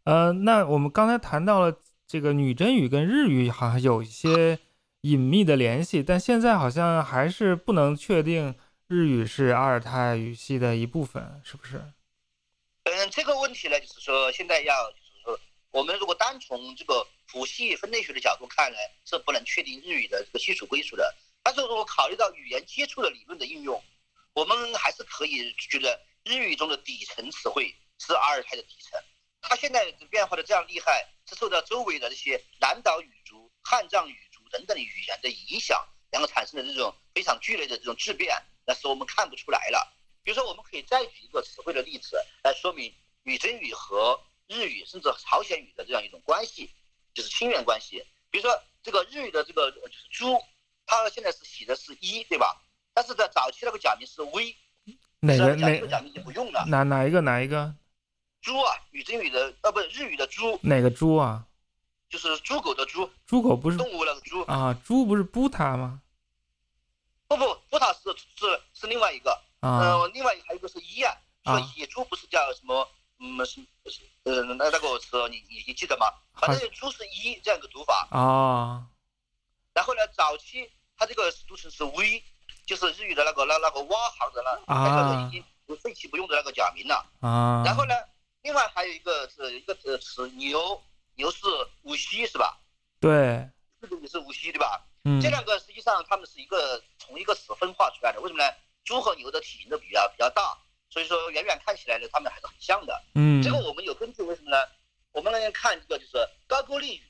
[0.03, 4.59] 呃，那我们刚才谈到了这个女真语跟日语好像有一些
[5.01, 8.55] 隐秘的联系，但现在好像还是不能确定
[8.87, 11.79] 日语是阿尔泰语系的一部分，是不是？
[12.83, 14.75] 嗯，这个问题呢，就是说现在要。
[15.75, 21.13] 我们如果单从这个谱系分类学的角度看呢，是不能确定日语的这个基础归属的。
[21.43, 23.83] 但是如果考虑到语言接触的理论的应用，
[24.35, 29.03] 我们还是可以觉得日语中的底层词汇是阿尔泰的底层。
[29.43, 39.93] 它现在变化的这样厉害，是受到周围的这些南岛语族、汉藏语族等等语言的影响，然后产生的这种非常剧烈的这种质变，那是我们看不出来了。
[40.23, 44.23] 比如说，我们可以再举一个词汇的例子来说明女真语和。
[44.49, 46.71] 日语甚至朝鲜语的这样一种关系，
[47.13, 48.05] 就是亲缘关系。
[48.31, 50.39] 比如说这个日语的这个就是猪，
[50.87, 52.61] 它现在是写的是一，对吧？
[52.93, 54.57] 但是在早期那个假名是 V，
[55.21, 56.65] 哪个哪个假名就不用了。
[56.69, 57.75] 哪哪一个哪一个？
[58.43, 61.47] 猪啊，女真语的呃不是日语的猪，哪个猪啊？
[62.11, 64.75] 就是猪狗的猪，猪狗不是动物那个猪啊？
[64.85, 66.03] 猪不是布塔吗？
[67.27, 68.01] 不不，布塔是
[68.37, 72.87] 是是另外一个，啊，另外还有一个是一啊，说野猪不是叫什么？
[73.21, 76.07] 嗯，是是呃那那个词你你你记得吗？
[76.35, 78.87] 反正猪是一这样一个读法啊。
[79.73, 82.23] 然后呢，早期它这个读成是 V，
[82.67, 87.63] 就是日语的那个那那个挖行的那那个已经废弃不用的那个假名了啊。
[87.65, 87.95] 然后呢，
[88.43, 90.83] 另外还有一个是一个词牛。
[91.17, 91.47] 牛是
[91.83, 92.59] 无锡是吧？
[92.99, 93.49] 对，
[93.81, 94.85] 这个也是无锡对吧？
[95.05, 98.21] 嗯，这两个实际上他们是一个从一个词分化出来的。
[98.21, 98.53] 为什么呢？
[98.83, 100.59] 猪和牛的体型都比较比较大，
[100.91, 103.03] 所以说远远看起来呢，他们还是很像的。
[103.15, 104.57] 嗯，这个我们有根据，为什么呢？
[105.13, 106.13] 我们来看这个就是
[106.47, 107.03] 高句丽语。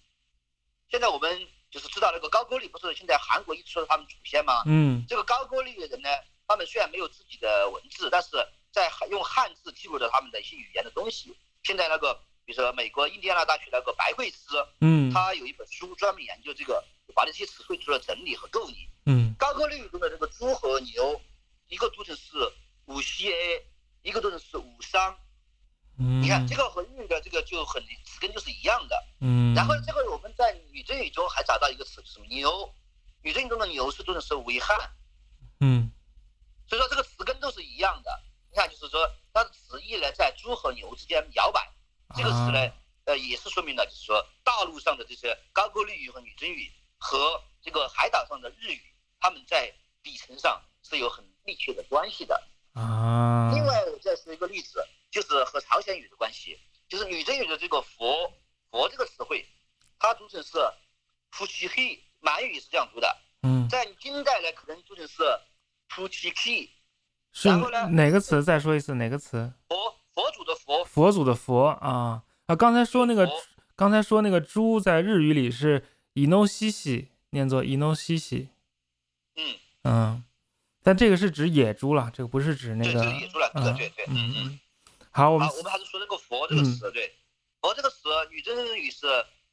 [0.90, 4.62] 现在我们就是知道那个高句丽不是现在韩国一直说他们祖先吗？
[4.66, 6.08] 嗯，这个高句丽的人呢，
[6.46, 8.30] 他们虽然没有自己的文字，但是
[8.72, 11.36] 在用汉字记录着他们的一些语言的东西。
[11.62, 12.20] 现在那个。
[12.46, 16.84] 比如说，美国印第安纳大学那个白惠斯，嗯，他有一本书专门研究这个，
[17.14, 18.86] 把这些词汇做了整理和构拟。
[19.06, 21.18] 嗯，高句丽语中的这个猪和牛，
[21.68, 22.36] 一个读成是
[22.86, 23.66] 五西 a，
[24.02, 25.18] 一个读成是五商。
[25.98, 28.96] 嗯，你看这个和日语的这个就很词根就是一样的。
[29.20, 32.74] 嗯，然后这个我们在女真语中还找到一个词，是牛，
[33.22, 34.76] 女真语中的牛是读成是为汉。
[35.60, 35.92] 嗯，
[36.68, 38.24] 所以说这个词根都是一样的。
[38.50, 41.72] 你看，就是说它的词义呢，在猪和牛之间摇摆。
[42.16, 42.72] 这个词呢，
[43.04, 52.40] 呃，也是说明了，就是说大陆上的这些高句丽语和女真语和这个海岛上的日语，他们在底层上是有很密切的关系的
[52.74, 53.50] 啊。
[53.54, 58.32] 另外再说一个例子，就是和朝鲜语的关系，就是女真语的这个佛
[58.70, 59.44] 佛这个词汇，
[59.98, 60.58] 它读成是
[61.32, 63.16] 夫妻黑，满语是这样读的。
[63.42, 65.22] 嗯，在金代呢，可能读成是
[65.88, 66.70] 夫妻 k
[67.32, 67.48] 是
[67.90, 68.44] 哪个词？
[68.44, 69.52] 再说一次，哪个词？
[69.68, 69.76] 佛。
[70.14, 72.54] 佛祖的佛，佛祖的佛啊啊！
[72.54, 73.28] 刚才说那个，
[73.74, 75.84] 刚才说那个猪在日语里是
[76.14, 78.50] “ino 西西，念作伊诺西西。
[79.34, 80.24] 嗯嗯，
[80.84, 83.50] 但这个是指野猪了，这个不是指那个野猪了。
[83.54, 84.60] 对对对，嗯嗯。
[85.10, 87.12] 好，我们我们还是说这个佛这个词，对，
[87.60, 87.98] 佛这个词，
[88.30, 89.06] 女真语是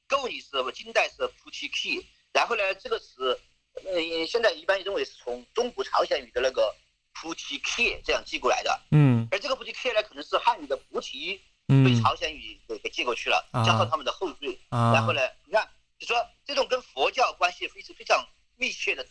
[0.07, 3.39] 构拟是金代是夫妻 key，然后呢，这个词，
[3.85, 6.75] 嗯，现在一般认为是从中古朝鲜语的那个。
[7.13, 16.15] 菩提 K 这样寄过来的，嗯，而这个菩提 K 呢，可能是汉语的菩提被朝鲜语给给寄过去了，加上他们的后缀，然后呢，你看，就说
[16.45, 19.03] 这种跟佛教关系非常非常密切的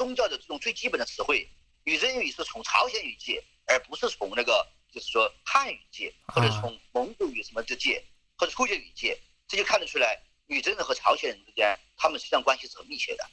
[0.00, 1.46] 宗教的这种最基本的词汇，
[1.84, 8.02] 女真语是从朝鲜语借，而不是从那个就是说汉语借，或者从蒙古语什么之借，
[8.38, 13.24] 或者突厥语借，这就看得出来，女真人和朝鲜人之间，他们实际上关系是很密切的。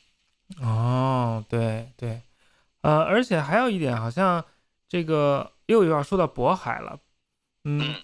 [0.62, 2.22] 哦，对对。
[2.82, 4.44] 呃，而且还有一点，好像
[4.90, 7.00] 这个又要说到渤海了，
[7.64, 7.96] 嗯，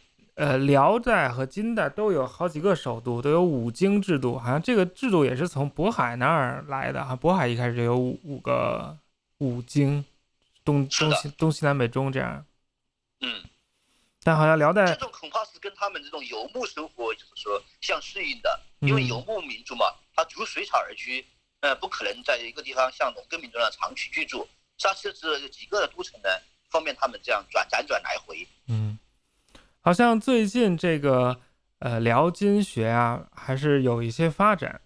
[0.43, 7.15] 呃，辽代和金代都有好几个首都，都有五经制度，好像这个制度也是从渤海那儿来的哈。
[7.15, 8.97] 渤海一开始就有五五个
[9.37, 10.03] 五经，
[10.65, 12.45] 东东西东西南北中这样，
[13.21, 13.41] 嗯，
[14.21, 21.25] 但好像辽代这种恐怕是跟他们这种游牧生活就是说相适应的，因为游牧民族嘛，他逐水草而居，
[21.61, 24.45] 呃，不可能在一个地方像农耕民族那样长期居住。
[24.79, 26.27] 它设置几个都城呢，
[26.69, 28.45] 方便他们这样转辗转来回。
[28.67, 28.92] 嗯，
[29.83, 31.41] 好像最近这个
[31.79, 34.79] 呃辽金学啊，还是有一些发展。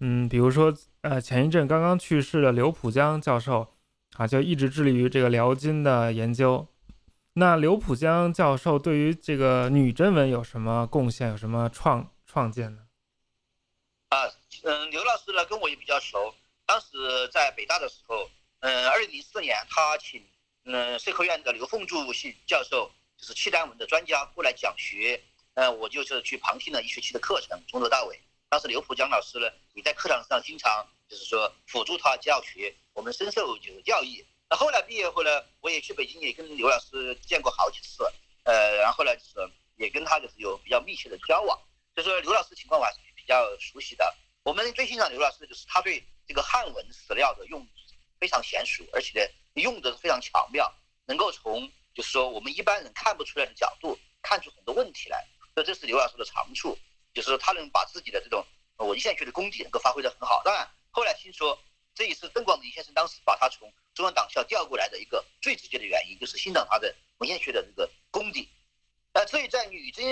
[0.00, 3.74] 嗯，比如说呃前一阵刚刚去世的刘浦江教授
[4.18, 6.68] 啊，就一直致力于这个辽金的研究。
[7.32, 11.30] 那刘浦江教授对于这个女真文有什么贡献？
[11.30, 12.82] 有什么创创建呢？
[14.10, 14.28] 啊，
[14.62, 16.34] 嗯，刘老师呢跟我也比较熟，
[16.66, 16.86] 当时
[17.32, 18.28] 在北大的时候。
[18.60, 20.22] 嗯，二零零四年，他请
[20.64, 22.90] 嗯社科院的刘凤柱系教授，
[23.24, 25.18] 就是契丹文的专家过来讲学。
[25.54, 28.20] 嗯，我就是去旁听了一学期的课程，从头到尾。
[28.50, 34.22] 当时刘浦江老师呢，也在课堂上经常就是说辅助他教学，我们深受就是教益。
[34.50, 38.04] 那后来毕业后呢，我也去北京，也跟刘老师见过好几次。
[38.42, 41.58] 呃，然后呢，就是也跟他就是有比较密切的交往。
[41.94, 44.14] 所以说，刘老师情况我还是比较熟悉的。
[44.42, 47.66] 我们最欣赏刘老师的就是他对这个汉文史料的用。
[48.20, 50.72] 非常娴熟，而且呢，用的非常巧妙，
[51.04, 55.24] 能够从就是说我们一般人看不出来的角度看出很多问题来。
[55.54, 56.76] 所以这是刘老师的长处，
[57.12, 58.44] 就是他能把自己的这种
[58.78, 60.42] 文献学的功底能够发挥的很好。
[60.44, 61.56] 当然，后来听说
[61.94, 68.48] 这也是邓广林先生当时把他从中央党校调过来的一个最直接的原因，就是欣赏他的文献学的这个功底。
[69.12, 70.04] 那至于在女真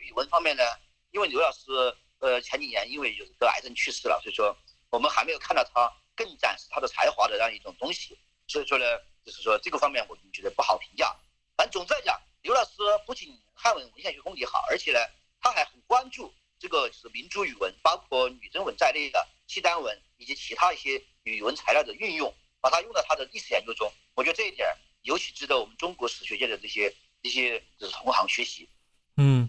[0.00, 0.62] 语文方面呢，
[1.10, 1.72] 因为刘老师
[2.20, 4.56] 呃前几年因为就是得癌症去世了，所以说
[4.90, 8.16] 我们还没有看到他更展示他的才华的这样一种东西，
[8.46, 8.84] 所以说呢，
[9.24, 11.12] 就是说这个方面我们觉得不好评价。
[11.56, 12.72] 反正总之来讲，刘老师
[13.06, 14.98] 不仅汉文文献学功底好，而且呢，
[15.40, 23.90] 他还很关注这个就是民族语文，包括女真文在内的契丹文以及其他一些语文材料的运用，把它用到他的历史研究中。
[24.14, 24.66] 我觉得这一点
[25.02, 28.68] 尤其值得我们中国史学界的这些这些就是同行学习。
[29.16, 29.48] 嗯，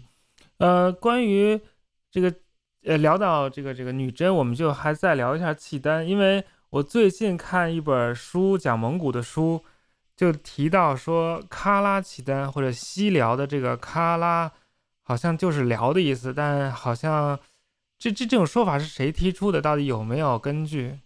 [0.58, 1.60] 呃，关于
[2.10, 2.32] 这个
[2.84, 9.64] 呃聊到这个这个女真，我们就还再聊一下契丹，因为我最近看一本书讲蒙古的书。
[10.16, 14.50] 就提到说喀拉契丹或者西辽的这个喀拉，
[15.02, 17.38] 好像就是辽的意思，但好像
[17.98, 19.60] 这这这种说法是谁提出的？
[19.60, 20.98] 到底有没有根据？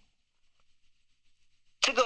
[1.81, 2.03] 这个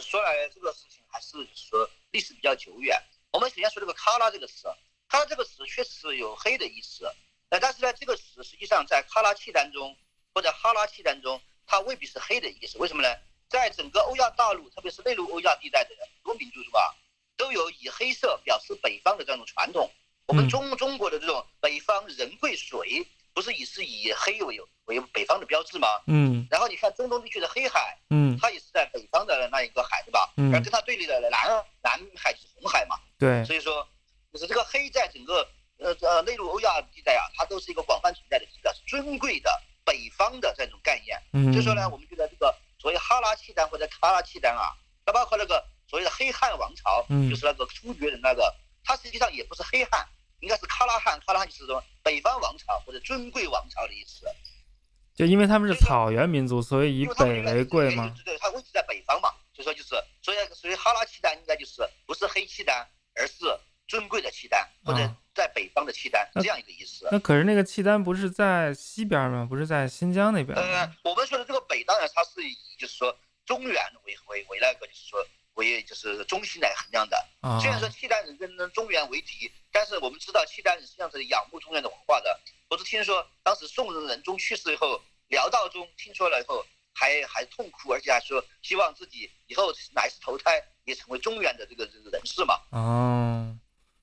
[0.00, 2.96] 说来这个事情还是说历史比较久远。
[3.30, 4.68] 我们首先说这个喀拉这个词，
[5.10, 7.04] 喀拉这个词确实是有黑的意思，
[7.50, 9.94] 呃，但是呢，这个词实际上在喀拉契丹中
[10.32, 12.78] 或者哈拉契丹中，它未必是黑的意思。
[12.78, 13.08] 为什么呢？
[13.48, 16.94] 在整个欧亚大陆，特别是内陆欧亚地带的很多民族是吧，
[17.36, 19.90] 都有以黑色表示北方的这种传统。
[20.26, 25.88] 我们中中国的这种北方人贵水，不是以是以黑为为北方的标志吗？
[26.06, 26.46] 嗯。
[26.50, 30.30] 然后你看中东地区的黑海，嗯，它也是在北方的那一个海，对吧？
[30.36, 30.52] 嗯。
[30.54, 32.96] 而跟它对立的南南海是红海嘛。
[33.18, 33.42] 对。
[33.46, 33.88] 所以说，
[34.30, 39.50] 就是这个黑在整个呃呃内陆欧亚地带啊，它都是一个广泛存在的，一个尊贵的
[39.86, 41.18] 北方的这种概念。
[41.32, 41.50] 嗯。
[41.54, 42.54] 所以说呢，我们觉得这个。
[42.78, 44.72] 所谓哈拉契丹或者喀拉契丹啊，
[45.04, 50.06] 它包括那个所谓的黑汉王朝，就是那个突厥的那个，它实际上也不是黑汉，
[50.40, 51.18] 应该是喀拉汉。
[51.26, 54.26] 喀拉汉就是说北方王朝或者尊贵王朝的意思。
[55.14, 58.14] 就因为他们是草原民族，所以以北为贵嘛。
[58.24, 59.88] 对对，它位置在北方嘛，所以说就是，
[60.22, 63.34] 所以所以哈拉契丹应该就是不是黑契丹，而是
[63.88, 67.08] 尊贵的契丹或者在北方的契丹这样一个意思。
[67.12, 69.46] 那可是那个契丹不是在西边吗？
[69.48, 70.58] 不是在新疆那边？
[70.58, 72.56] 呃，我们说的这个北，当然它是以。
[72.78, 73.12] 就是说，
[73.44, 73.74] 中原
[74.04, 75.18] 为为为那个，就是说
[75.54, 77.28] 为就是中心来衡量的。
[77.60, 82.38] 虽然说契丹人跟中原为敌，但是我们知道契丹人实际上是仰慕中原的文化的。
[82.68, 92.54] 我是听说当时宋人仁宗去世以后，辽道宗听说了以后，还还痛哭，而且还说希望自己以后哪次投胎也成为中原的这个这个人士嘛。
[92.70, 93.58] 哦，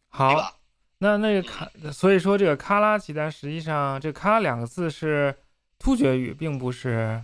[0.10, 0.60] 好，
[1.00, 5.36] 那那个卡，所以说这个喀拉契丹实际上这喀拉两个字是
[5.78, 7.24] 突厥语，并不是。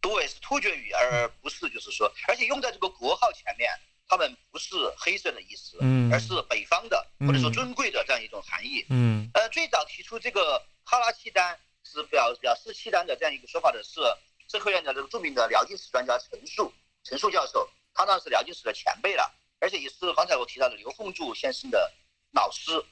[0.00, 3.68] 对，是突厥语，而不是就是说，而且用在这个国号前面，
[4.08, 14.00] 他们不是黑色的意思，嗯，而是北方的或者说尊贵的这样一种含义，嗯，呃，最早提出这个哈拉契丹是表表示契丹的这样一个说法的是
[14.48, 19.30] 社科院的这个著名的辽金史专家陈述，陈述教授，他呢是辽金史的前辈了，
[19.60, 21.92] 而且也是刚才我提到的刘凤柱先生的
[22.32, 22.84] 老师，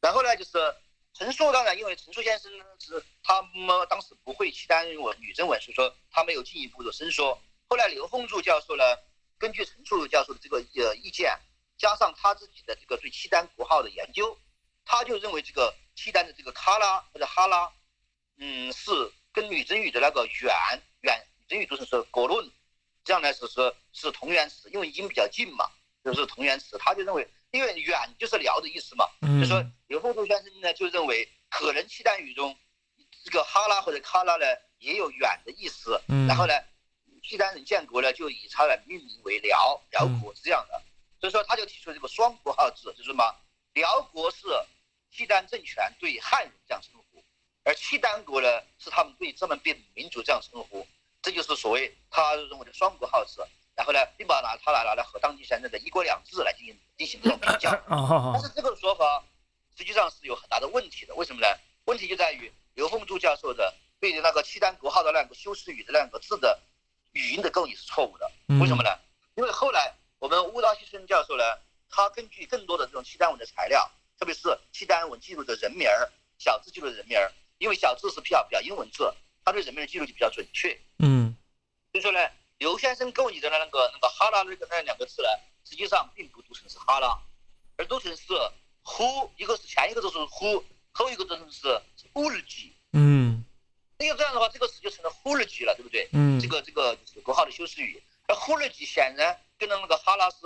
[0.00, 0.74] 然后呢就是。
[1.16, 7.40] 陈述当然，因为陈述先生是他们当时不会契丹文、女真文，所以说他没有进一步的伸缩。
[7.68, 8.82] 后来刘凤柱教授呢，
[9.38, 11.38] 根据陈述教授的这个呃意见，
[11.78, 14.36] 加上他自己的这个对契丹国号的研究，
[14.84, 17.72] 他就认为这个契丹的这个喀拉或者哈拉，
[18.38, 18.90] 嗯，是
[19.32, 20.52] 跟女真语的那个远
[21.02, 22.50] 远女真语读成是果论，
[23.04, 25.70] 这样来说是是同源词，因为音比较近嘛，
[26.04, 27.30] 就是同源词，他就认为。
[27.54, 29.06] 因为远就是辽的意思嘛，
[29.40, 32.52] 就说刘凤柱先生呢就认为，可能契丹语中
[33.24, 34.44] 这个哈拉或者喀拉呢
[34.78, 36.54] 也有远的意思，然后呢，
[37.22, 40.82] 契丹人建国呢就以它来命名为辽，辽国是这样的，
[41.20, 43.24] 所以说他就提出这个双国号制，就是什么，
[43.74, 44.48] 辽国是
[45.12, 47.24] 契丹政权对汉人这样称呼，
[47.62, 48.48] 而契丹国呢
[48.80, 50.84] 是他们对这么变民族这样称呼，
[51.22, 53.40] 这就是所谓他认为的双国号制。
[53.76, 57.70] 然后呢，并把拿他来拿来和当地现在的一国两制来进行进行这种比较，
[58.32, 59.24] 但是这个说法
[59.76, 61.14] 实际上是有很大的问题的。
[61.16, 61.48] 为什么呢？
[61.86, 66.60] 问题就在于刘凤柱教授的对那个契丹国号的那个修饰语的那个字的
[67.12, 68.30] 语音的构拟是错误的。
[68.60, 68.96] 为什么呢？
[69.34, 71.42] 因为后来我们乌拉西村教授呢，
[71.90, 79.12] 他根据更多的这种契丹文的材料，特别是契丹文记录的人名儿、小字记录的人名儿，因为小字是表表音文字，
[79.44, 80.78] 他对人名的记录就比较准确。
[81.00, 81.36] 嗯，
[81.90, 82.20] 所以说呢。
[82.58, 85.28] 刘先生构拟的那个那个哈拉那个那两个字呢，
[85.68, 87.18] 实际上并不读成是哈拉，
[87.76, 88.22] 而读成是
[88.82, 92.72] 呼，一个是前一个字是呼，后一个字是呼日吉。
[92.92, 93.44] 嗯，
[93.98, 96.08] 那个这样的话，这个词就成了呼日吉了，对不对？
[96.12, 98.00] 嗯，这个这个就是国号的修饰语。
[98.28, 100.36] 而呼日吉显然跟那个哈拉是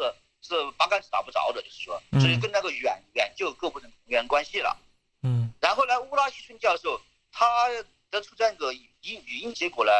[0.41, 4.77] 是八竿子打不着的，就是说，所以跟那个远远就构不成同源关系了。
[5.23, 7.01] 嗯，然后呢，乌拉西村教授
[7.31, 7.69] 他
[8.11, 9.93] 得出这样一个语语音结果呢。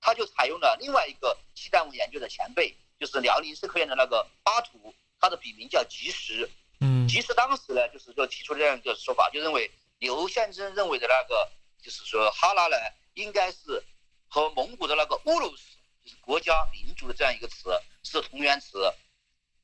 [0.00, 6.48] 他就采用了另外一个契丹文研究的前辈，就是辽宁社科院的那个巴图，他的笔名叫吉时，
[6.80, 9.68] 嗯，即使当时呢，就是说提出这样一个说法，就认为
[9.98, 11.50] 刘宪珍认为的那个，
[11.82, 12.76] 就是说哈拉呢，
[13.14, 13.82] 应该是
[14.28, 17.70] 和蒙古的那个乌鲁斯，就是国家民族的这样一个词
[18.04, 18.78] 是同源词。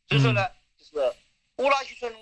[0.09, 0.47] 所以说呢，
[0.77, 1.15] 就是
[1.57, 2.12] 乌拉西村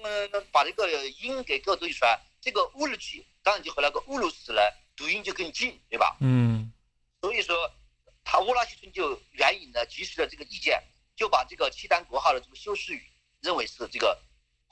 [0.51, 4.61] 把这个音给各读出来，这个乌鲁吉当然就和那个乌鲁斯呢
[4.97, 6.17] 读音就更近，对吧？
[6.21, 6.73] 嗯，
[7.21, 7.71] 所以说
[8.25, 10.83] 他乌拉西村就援引了及时的这个意见，
[11.17, 14.19] 就把这个契丹国号的这个修饰语认为是这个。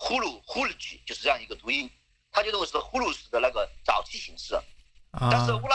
[0.03, 1.91] 呼噜呼噜吉就是这样一个读音，
[2.33, 4.59] 他就认为是呼噜斯的那个早期形式。
[5.13, 5.69] 但是乌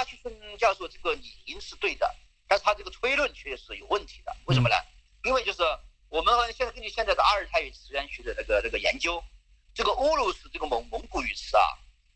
[0.58, 2.16] 教授这个理应是对的，
[2.48, 4.36] 但是他这个推论却是有问题的。
[4.46, 4.76] 为什么呢？
[5.24, 5.62] 因为就是
[6.10, 9.24] 我们现在根据现在的阿尔泰语词源学的那个那个研究，
[9.74, 11.64] 这个乌鲁斯这个蒙蒙古语词啊，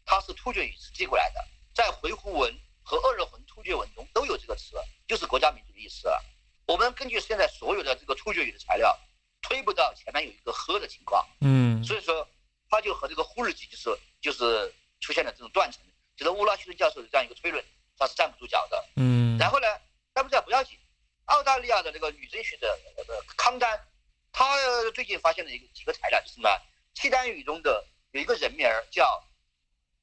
[0.06, 4.76] 它是突厥语词寄过来的，在回鹘文和鄂尔浑突厥文中都有这个词，
[5.08, 6.08] 就是国家民族的意思。
[6.66, 8.98] 我们根据现在所有的这个突厥语的材料。
[9.42, 12.28] 推不到前面有一个喝的情况，嗯，所以说
[12.70, 15.82] 他就和这个呼日吉就是就是出现了这种断层，
[16.18, 17.64] 就是乌拉西顿教授的这样一个推论，
[18.00, 19.68] 他是站不住脚的，嗯，然后呢，
[20.16, 20.80] 站不住脚不要紧，
[21.26, 22.76] 澳大利亚的这个女真学者
[23.36, 23.78] 康丹，
[24.32, 24.56] 她
[24.96, 26.50] 最近发现了一个几个材料，就是什么
[26.94, 29.22] 契丹语中的有一个人名叫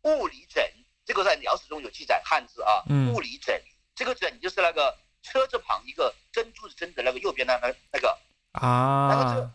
[0.03, 0.71] 物理枕，
[1.07, 2.85] 这个在辽史中有记载汉字啊，
[3.15, 3.61] 物理枕，
[3.95, 8.19] 这个枕就是那个车字旁一个珍珠的珍的那个右边的那那个。
[8.53, 9.51] 啊，然后这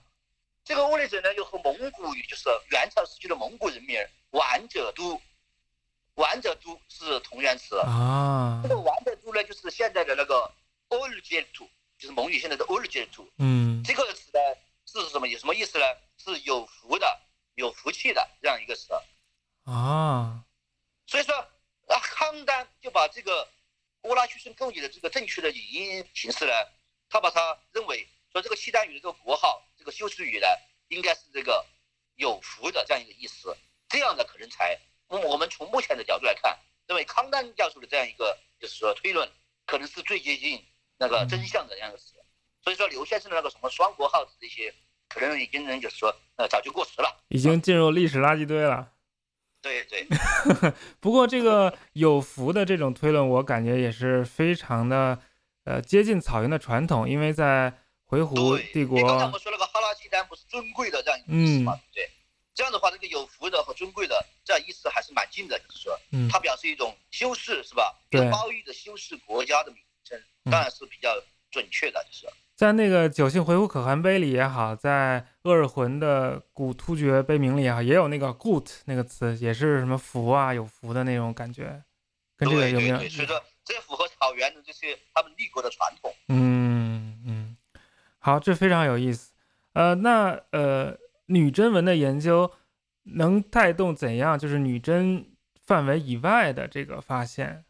[0.64, 5.20] 这个物理者呢，又和蒙古语，就是元朝时期的蒙古人名“完者都
[6.16, 8.60] ”，“完者都”是同源词啊。
[8.64, 10.52] 这个“完者都”呢，就是现在的那个
[10.90, 13.30] “欧日杰土”，就是蒙语现在的“欧日杰土”。
[13.40, 14.40] 嗯，这个词呢
[14.86, 15.28] 是什么？
[15.28, 15.86] 有什么意思呢？
[16.18, 17.20] 是有福的、
[17.56, 18.94] 有福气的这样一个词
[19.64, 20.44] 啊。
[21.08, 21.48] 所以说，
[21.88, 23.48] 那，康丹就把这个
[24.04, 26.52] 乌拉屈申构语的这个正确的语音形式呢，
[27.10, 28.08] 他把它认为。
[28.34, 30.48] 说这个契丹语的这个国号，这个修饰语呢，
[30.88, 31.66] 应该是这个
[32.16, 33.54] 有福的这样一个意思，
[33.90, 34.80] 这样的可能才，
[35.20, 36.58] 我们从目前的角度来看，
[36.88, 39.28] 认为康丹教授的这样一个就是说推论，
[39.66, 40.64] 可能是最接近
[40.98, 42.14] 那个真相的这样一个词。
[42.64, 44.74] 所以说刘先生的那个什么双国号这些，
[45.10, 48.92] 可能已经就是说呃早就过时了，已经进入历史垃圾堆了。
[49.62, 50.08] 对对。
[51.00, 55.20] 不过这个有福的这种推论，我感觉也是非常的
[55.66, 57.74] 呃接近草原的传统，因为在。
[58.12, 62.12] 回鹘帝国，刚才我们说那个哈拉契丹不是尊贵的这样一个意思嘛，对不对？
[62.62, 68.00] 这样的话，这个有福的和尊贵的这样意思还是蛮近的，就是说，嗯它表示一种修饰，是吧？
[68.08, 71.10] 对，褒义的修饰国家的名称，当然是比较
[71.50, 72.32] 准确的，就是。
[72.56, 81.84] 在那个九姓回鹘可汗碑里也好，在鄂尔浑的古突厥碑铭里也好，也有那个 “good” 那个词，也是什么福啊、有福的那种感觉，
[82.38, 82.98] 跟这个有没有？
[82.98, 86.14] 所以说，这符合草原的这些他们立国的传统。
[86.28, 87.58] 嗯嗯。
[88.20, 89.32] 好，这非常有意思。
[89.74, 90.96] 呃，那呃，
[91.32, 92.54] 女真文的研究
[93.04, 94.38] 能带动怎样？
[94.38, 97.66] 就是女真范围以外的这个发现。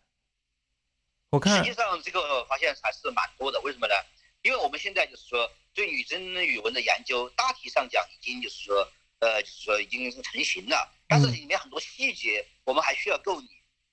[1.30, 3.62] 我看实际上这个发现还是蛮多的。
[3.62, 3.94] 为什么呢？
[4.42, 8.88] 因为我们现在就是说对女真语文的研究，大体上讲已经就是说
[9.20, 10.92] 呃，就是说已经成型了。
[11.08, 13.48] 但是里面很多细节我们还需要构拟。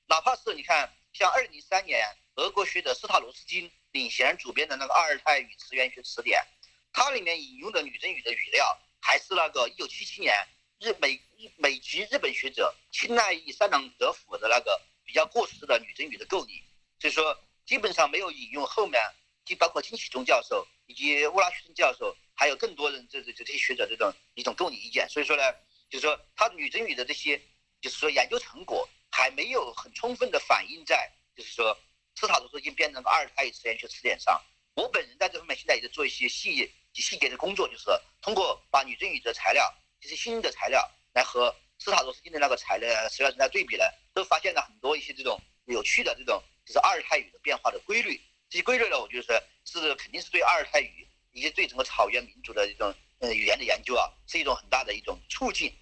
[0.09, 2.05] 哪怕是你看，像二零零三年
[2.37, 3.71] 俄国学者斯塔罗斯金。
[3.93, 6.45] 领衔主编的那个阿尔泰语词源学词典，
[6.93, 10.35] 它里面引用的女真语的语料，还是那个一九七七年
[10.79, 11.21] 日美
[11.57, 16.63] 美籍日本学者青奈义三郎德府的那个比较过时的女真语的构拟，
[17.01, 19.01] 所以说基本上没有引用后面，
[19.45, 25.43] 就包括金启忠教授以及乌拉屈申教授，还有更多人这这这些学者这种一种构拟意见，所以说呢，
[25.91, 27.41] 就是说他女真语的这些
[27.81, 31.79] 就是说研究成果还没有很充分的反映在就是说。
[32.21, 34.43] 斯塔罗斯已经编成个阿尔泰语词源学词典上。
[34.75, 37.85] 我本人在这方面现在也在做一些细细节的工作，就是
[38.21, 48.21] 通过把女真语的材料，这些新的材料来和斯塔罗斯金的那个材料材料来对比呢，都发现了很多一些这种有趣的这种就是阿尔泰语的变化的规律。
[48.51, 55.73] 这些规律呢，我觉得是是肯定是对阿尔泰语以及对整个草原民族的这种呃语言的研究啊，是一种很大的一种促进。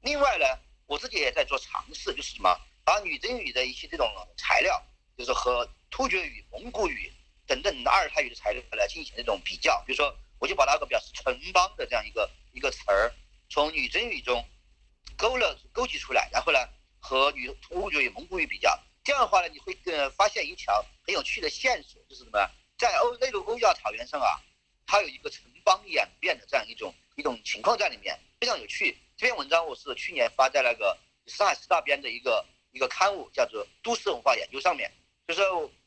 [0.00, 0.46] 另外呢，
[0.86, 4.80] 我自己也在做尝试，就是什么把女真语的一些这种材料，
[5.18, 7.12] 就是和突厥语、蒙古语
[7.46, 13.14] 等等阿尔泰语的材料来进行这种比较，比如说，我就把那个表示城邦的这样一个一个词儿，
[13.48, 14.44] 从女真语中
[15.16, 16.58] 勾了勾起出来，然后呢
[16.98, 22.50] 和女突厥语、蒙古语比较，这样的话呢，你会呃发现一条很有趣的线索，就是什么？
[22.76, 24.42] 在欧内陆欧亚草原上啊，
[24.84, 28.98] 它有一个城邦演变的这样一种一种情况在里面，非常有趣。
[29.16, 34.90] 这篇文章我是去年发在那个上海师大编的一个一个刊物，叫做《都市文化研究》上面，
[35.28, 35.42] 就是。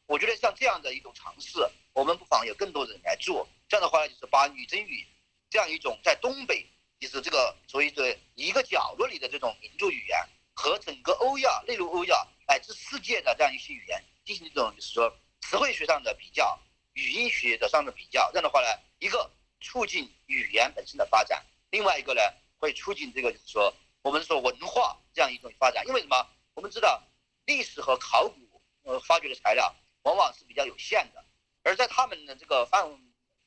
[0.08, 1.58] 我觉得像这样的一种尝试，
[1.96, 3.48] 我们不妨有更多人来做。
[3.70, 5.08] 这样的话呢，就是把女真语
[5.50, 6.68] 这样一种在东北
[7.00, 10.20] 就是这个所谓的一个角落里的这种民族语言，
[10.54, 15.10] 和整个欧亚、内陆欧亚乃至世界的这样一些语言进行这种就是说
[15.42, 16.60] 词汇学上的比较、
[16.94, 18.68] 语音学的上的比较，这样的话呢，
[19.00, 19.32] 一个
[19.62, 22.22] 促进语言本身的发展，另外一个呢
[22.58, 25.88] 会促进这个就是说我们说文化这样一种发展。
[25.88, 26.28] 因为什么？
[26.54, 27.02] 我们知道
[27.46, 31.25] 历史和考古呃发掘的材料往往是比较有限的，
[31.66, 32.86] 而在他们的这个范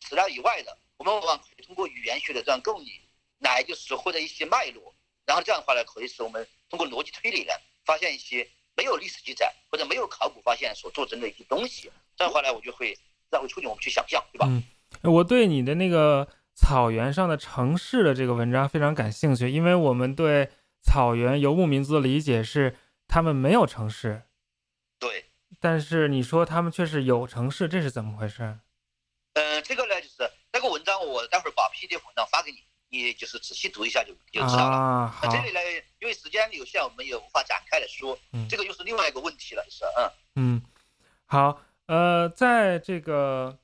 [0.00, 2.90] 资料以外的，我们往往可以通过语言学的这样构拟
[3.38, 4.94] 来就是获得一些脉络，
[5.24, 7.52] 然后这样的话呢，可以使我们通过逻辑推理呢，
[7.84, 8.46] 发现一些
[8.76, 11.90] 没有历史记载或者没有考古发现所做成的一些东西。
[12.16, 12.92] 这样的话呢，我就会
[13.30, 14.46] 这样会促进我们去想象，对吧？
[14.48, 14.64] 嗯，
[15.12, 20.50] 我对你的那个草原上的城市的这个文章非常感兴趣，因为我们对
[20.82, 24.22] 草原游牧民族的理解是他们没有城市，
[25.60, 28.58] 但是你说他们却是有城市，这是怎么回事？
[29.34, 34.76] 嗯，这个呢，就是那个文章，我待会儿把 PDF 文章发给你，你就是仔细读一下就就知道了。
[34.76, 35.60] 啊，那这里呢，
[36.00, 40.62] 因为时间有限，我们也无法展开来说，嗯，这个又是另外一个问题了，是嗯嗯，
[41.26, 43.58] 好，呃，在这个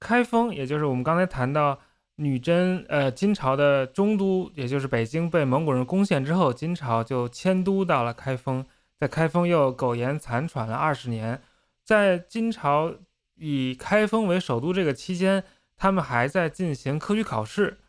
[0.00, 1.80] 开封，也就是我们刚才谈到
[2.16, 8.66] 女真，呃，金朝的中都，也就是北京被蒙古人攻陷之后，金朝就迁都到了开封，
[9.02, 11.42] 在开封又苟延残喘了二十年，
[11.84, 12.94] 在金朝。
[13.34, 15.42] 以开封为首都这个期间，
[15.76, 17.80] 他们还在进行科举考试。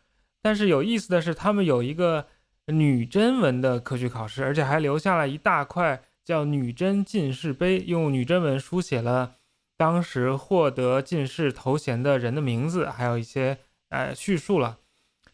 [0.42, 2.26] 但是有意思的是，他们有一个
[2.66, 9.36] 女真文的科举考试，而且还留下了一大块叫《女真进士碑》，用女真文书写了
[9.76, 13.58] 当时获得进士头衔的人的名字，还有一些
[13.90, 14.78] 呃叙述了。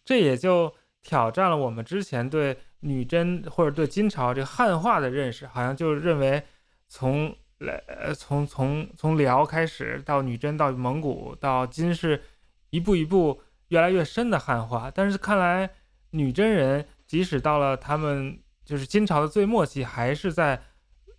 [0.05, 6.43] 这也就挑战了我们之前对女真或者对金朝这个汉化的认识，好像就认为
[6.89, 7.37] 从。
[7.61, 12.25] 来，呃，从从从辽开始，到女真，到蒙古，到金，是
[12.71, 14.91] 一步一步越来越深的汉化。
[14.91, 15.69] 但是看来，
[16.13, 20.59] 女真人即使到了他们就是金朝的最末期，还是在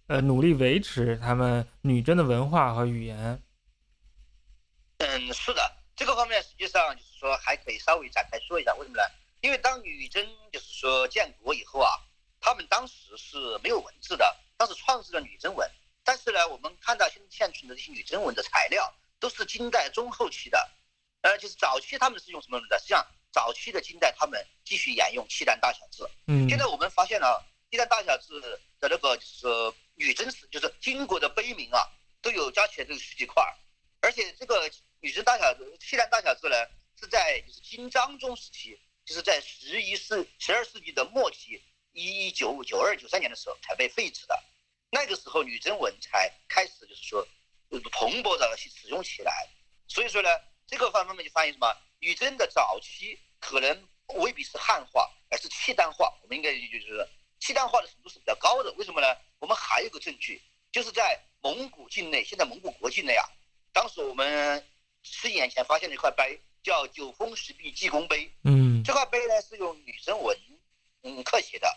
[0.07, 3.39] 呃努力维持他们女真的文化和语言。
[4.97, 5.61] 嗯，是的，
[5.95, 9.03] 这个方面实际上就是说还可以稍微展开说一下，为什么呢？
[9.41, 11.91] 因为当女真就是说建国以后啊，
[12.39, 15.69] 他们当时是没有文字的，当时创制了女真文。
[16.03, 20.71] 但是呢，我们看到现现存的这些女真文的材料都是金代中后期的，
[21.21, 22.79] 呃，就是早期他们是用什么的？
[22.79, 26.09] 实际上，早期的金代他们继续沿用契丹大小字。
[26.27, 26.49] 嗯。
[26.49, 29.47] 现在我们发现了契丹大小字的那个就是
[29.95, 31.87] 女真史，就是金国的碑铭啊，
[32.21, 33.43] 都有加起来都有十几块，
[34.01, 34.69] 而且这个
[35.01, 36.55] 女真大小字、契丹大小字呢，
[36.99, 38.79] 是在就是金章宗时期，
[39.11, 44.43] 是在十一世、十二世纪的末期，一一九九二、九三年的时候才被废止的。
[44.91, 47.27] 那个时候，女真文才开始就是说，
[47.91, 49.47] 蓬勃的去使用起来。
[49.87, 50.29] 所以说呢，
[50.67, 51.73] 这个方面就发现什么？
[51.99, 56.11] 女真的早期可能未必是汉化，而是契丹化。
[56.23, 57.07] 我们应该就是
[57.39, 58.71] 契丹化的程度是比较高的。
[58.73, 59.07] 为什么呢？
[59.39, 60.41] 我们还有个证据，
[60.71, 63.25] 就是在蒙古境内，现在蒙古国境内啊，
[63.73, 64.65] 当时我们
[65.03, 68.31] 十几年前发现了一块碑，叫九峰石壁济公碑。
[68.43, 70.37] 嗯，这块碑呢是用女真文
[71.03, 71.67] 嗯刻写的，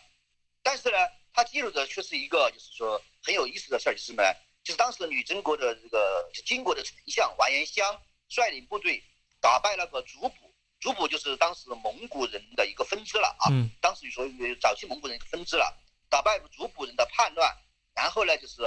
[0.62, 0.96] 但是呢。
[1.36, 4.28] 它记录的却是一个，就是说很有意思的事儿，就是什么呢？
[4.62, 9.02] 就是当时女真国的这个金国的丞相完颜襄率领部队
[9.40, 13.50] 打败那个主卜，主卜就是当时蒙古人的一个分支了啊。
[13.50, 13.68] 嗯。
[13.80, 14.24] 当时说
[14.60, 15.76] 早期蒙古人分支了，
[16.08, 17.52] 打败主卜人的叛乱，
[17.96, 18.62] 然后呢，就是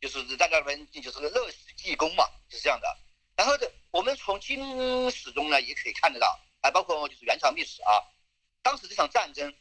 [0.00, 2.88] 就是在那边就是个乐施济公嘛，就是这样的。
[3.36, 8.02] 然后这我们从金史中呢也可以看得到，还包括就是元朝历史啊，
[8.60, 9.54] 当时这场战争。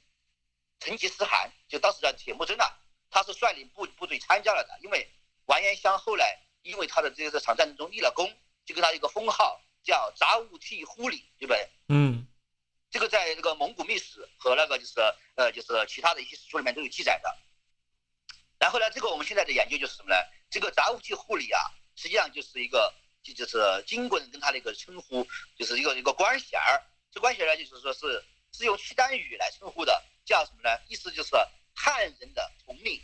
[0.78, 2.66] 成吉思汗就当时的铁木真呐，
[3.10, 4.78] 他是率领部部队参加了的。
[4.84, 5.10] 因为
[5.46, 8.30] 完颜香后来因为他的这个场战争中立了功，
[8.66, 11.70] 就给他一个封号叫扎兀替忽里，对不对？
[11.88, 12.28] 嗯，
[12.92, 15.00] 这个在这个蒙古秘史和那个就是
[15.36, 17.38] 呃就是其他的一些史书里面都有记载的。
[18.60, 20.16] 然后呢，这个我们现在的研究就是什么呢？
[20.50, 21.62] 这个扎兀替忽里啊，
[21.96, 22.94] 实际上就是一个
[23.24, 25.26] 就就是金国人跟他的一个称呼，
[25.58, 26.84] 就是一个一个官衔儿。
[27.16, 30.04] 这关系呢，就是说是是用契丹语来称呼的。
[30.26, 30.78] 叫什么呢？
[30.90, 31.30] 意思就是
[31.74, 33.02] 汉人的统领。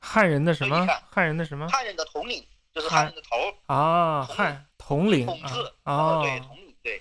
[0.00, 0.84] 汉人的什么？
[1.12, 1.68] 汉人的什么？
[1.68, 7.00] 汉人的统领就是汉人的头啊，汉统领统治啊，对统领对，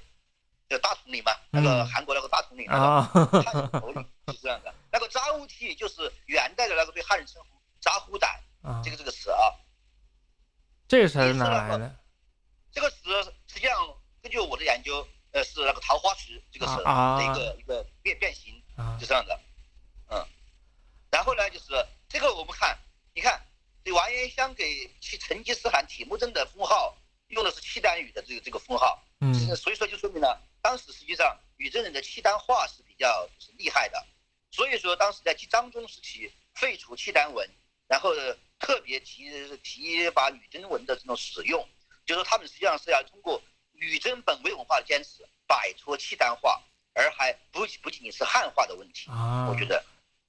[0.69, 3.23] 就大统领嘛，那个韩国那个大统领啊，汉
[3.55, 4.71] 人统 领是这样的。
[4.91, 8.30] 那个扎乌提就是元代的那个对汉人称呼扎呼胆，
[8.84, 9.39] 这个这个词啊，
[10.88, 11.95] 这个词是哪来的？
[12.71, 12.97] 这个词
[13.47, 13.75] 实际上
[14.21, 18.53] 根据我的研究，呃，是那个桃花石这个词的一个一个变变形。
[18.97, 19.38] 就这样的，
[20.09, 20.25] 嗯，
[21.11, 21.65] 然后呢，就是
[22.07, 22.80] 这个我们看，
[23.13, 23.45] 你看，
[23.84, 26.95] 这完颜香给去成吉思汗铁木真的封号
[27.27, 34.07] 用的是契丹语的这个这个封号，嗯，所以说就说明了当时实际上女真人的契丹话是比较就是厉害的，
[34.49, 37.45] 所以说当时在张宗时期废除契丹文，
[37.89, 38.13] 然后
[38.59, 41.67] 特别提提拔女真文的这种使用，
[42.05, 43.41] 就说他们实际上是要通过
[43.80, 46.61] 女真本位文化的坚持，摆脱契丹化，
[46.93, 49.47] 而还不不仅仅是汉化的问题啊。
[49.49, 49.84] 我觉得，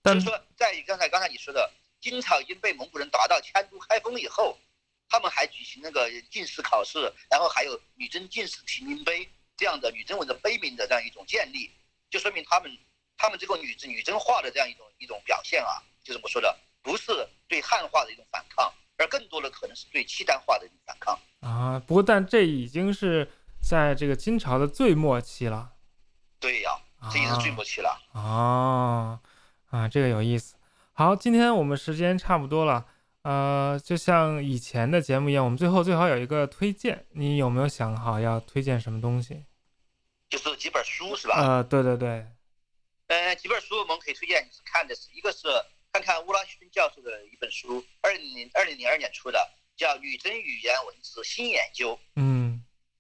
[0.05, 1.71] 就是说在刚才刚才你说的，
[2.01, 4.59] 金朝已经被蒙古人打到迁都开封以后。
[5.13, 11.69] 他们还举行那个进士考试，然后还有女真进士提名碑这样的女真文的碑铭的这样一种建立，
[12.09, 12.79] 就说明他们
[13.17, 21.77] 他们这个女真女真化的这样一种一种表现啊，就是我说的，不是对汉化的一种反抗，而更多的可能是对契丹化的反抗啊。
[21.81, 23.29] 不过，但这已经是
[23.71, 25.75] 在这个金朝的最末期了。
[26.41, 26.73] 对呀，
[27.13, 28.03] 这也是最末期了。
[28.15, 29.21] 哦，
[29.71, 30.57] 啊，这个有意思。
[30.93, 32.85] 好，今天我们时间差不多了。
[33.23, 37.07] 呃，就像以前的节目一样，我们最后最好有一个推荐。
[37.13, 39.45] 你有没有想好要推荐什么东西？
[40.29, 41.37] 就是几本书是吧？
[41.41, 42.27] 呃，对对对。
[43.07, 45.47] 呃，几本书我们可以推荐，就是看的是一个是
[45.93, 51.95] 看看乌拉勋教授的一本书，二零二零零二年出的，叫《女真语言文字新研究》。
[52.17, 52.40] 嗯。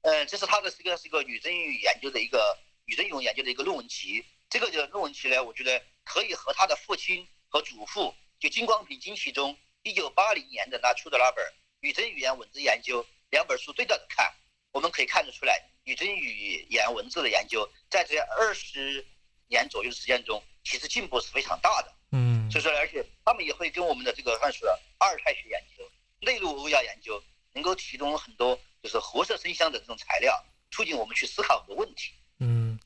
[0.02, 4.24] 嗯，这是他的是一个是一个女真语研究的一个女真语言研究的一个论文集。
[4.48, 9.56] 这个的论文集呢，我觉得可以和他的父亲和祖父就金光平金其中。
[9.82, 11.42] 一九八零年的那出的那本
[11.80, 14.30] 《女真语言文字研究》两本书对照着看，
[14.72, 19.02] 我们可以看得出来，女真语言文字的研究在这二十
[19.48, 21.94] 年左右的时间中，其实进步是非常大的。
[22.12, 24.66] 嗯，所以说，而且他们也会跟我们的这个算是
[24.98, 25.90] 阿尔泰学研究、
[26.20, 27.22] 内陆欧亚研究，
[27.54, 32.12] 能够提供很多就是活色生香的这种材料，促进我们去思考很多问题。
[32.38, 32.78] 嗯，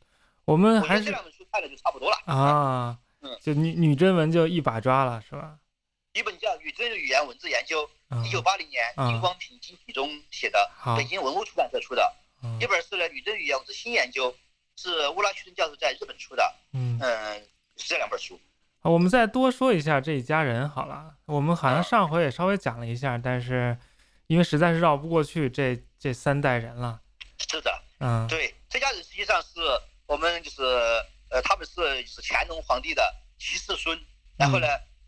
[0.44, 2.98] 我们还是这两本书看了就差不多了啊。
[3.20, 5.58] 嗯，就女女真文就一把抓了，是吧？
[6.12, 7.90] 一本叫《女真语言文字研究》，
[8.24, 12.14] 一九八零年金光平、金启中写的，北京文物出版社出的。
[12.60, 14.30] 一本是呢《女真语言文字新研究》，
[14.80, 16.54] 是乌拉屈顿教授在日本出的。
[16.72, 17.00] 嗯
[17.76, 18.38] 是这两本书。
[18.82, 21.16] 我们再多说一下这一家人好了。
[21.24, 23.76] 我们好像上回也稍微讲了一下，但是
[24.34, 27.00] 因为实在是绕不过去这这三代人了。
[27.38, 29.60] 是的，嗯，对，这家人实际上是
[30.06, 30.62] 我们就是
[31.30, 33.98] 呃，他们是是乾隆皇帝的七世孙，
[34.36, 34.66] 然后呢。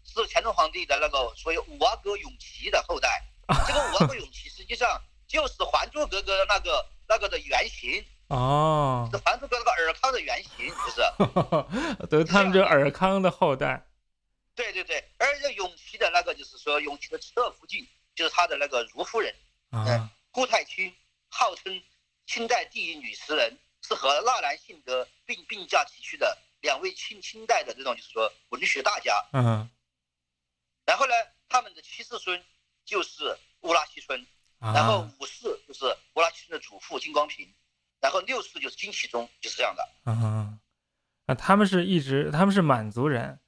[0.08, 3.22] 是乾隆皇帝的那个所谓五阿哥永琪的后代，
[3.66, 4.88] 这个五阿哥永琪实际上
[5.26, 13.84] 就是《还珠格格》的那个那个的原型哦，是《还珠格格》那个尔康的原型，就是， 对，他们这尔康的后代，
[14.54, 19.32] 对对对，而且永琪的那个就是说永琪的侧福晋就是他的那个如夫人，
[19.70, 20.92] 嗯，顾太清，
[21.28, 21.80] 号称
[22.26, 29.70] 清代第一女诗人，是和纳兰性德并并驾齐驱的两位清清代的这种就是说文学大家，嗯。
[30.86, 31.12] 然后呢，
[31.48, 32.42] 他们的七世孙
[32.84, 34.26] 就是乌拉西春，
[34.60, 37.52] 然后五世就是乌拉西春的祖父金光平，
[38.00, 39.88] 然后六世就是金启中，就是这样的。
[40.06, 40.58] 嗯，
[41.26, 43.38] 啊，他们是一直他们是满族人，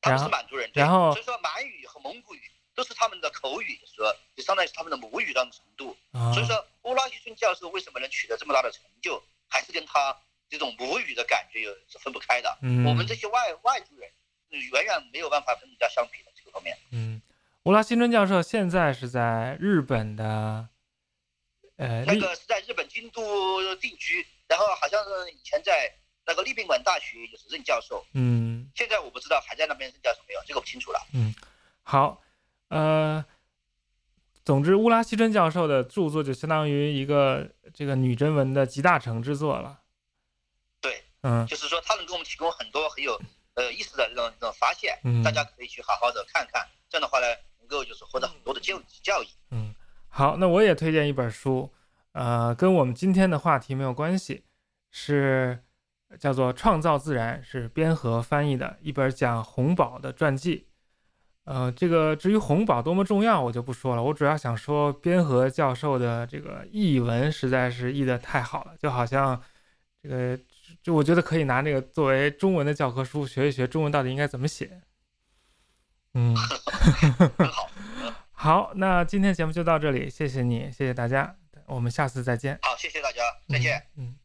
[0.00, 5.96] 他们是满族人，然后所以说满语和蒙古语都是他们的口语，说就相当于是他们的母语这种程度。
[6.34, 10.16] 所以说乌拉希孙教授为什么能取得这么大的成就，还是跟他
[10.48, 12.58] 这种母语的感觉有是分不开的。
[12.86, 14.10] 我们这些外外族人
[14.50, 16.52] 远远没有办法跟人家相比的这个。
[16.52, 17.22] 方面，嗯，
[17.62, 20.68] 乌拉新春教授现在是在日本的，
[21.76, 25.90] 呃，那个是在日本京都定居，然后好像是以前在
[26.26, 31.00] 那个立宾馆大学就是任教授，嗯，现在我不知道还在那边任教授没有，这个不清楚了。
[31.14, 31.34] 嗯，
[31.82, 32.21] 好，
[32.72, 33.24] 呃，
[34.44, 39.80] 总之乌拉西珍教授的著作就相当于一个这个女真文的集大成之作了。
[40.80, 43.20] 对，嗯，就是说他能给我们提供很多很有。
[43.54, 46.66] 呃，意思的这种这种发现，大家可以去好好的看看。
[46.88, 47.26] 这样的话呢，
[47.58, 49.26] 能够就是获得很多的教教育。
[49.50, 49.74] 嗯，
[50.08, 51.70] 好，那我也推荐一本书，
[52.12, 54.44] 呃，跟我们今天的话题没有关系，
[54.90, 55.62] 是
[56.18, 60.68] 叫做《创造自然》，是边河翻译的一本讲洪堡的传记。
[61.44, 64.02] 呃，这个至于红宝多么重要，我就不说了。
[64.02, 69.42] 我主要想说，边河教授的这个译文实在是译得太好了，就好像
[70.02, 70.38] 这个。
[70.82, 74.80] 就我觉得可以拿那个作为中文的教科书学一学中文到底应该怎么写。
[76.14, 76.34] 嗯，
[77.50, 77.70] 好，
[78.32, 81.36] 好，那今天节目就到这里，谢谢你，谢谢大家，
[81.66, 82.58] 我们下次再见。
[82.62, 83.82] 好，谢谢大家，再见。
[83.96, 84.21] 嗯。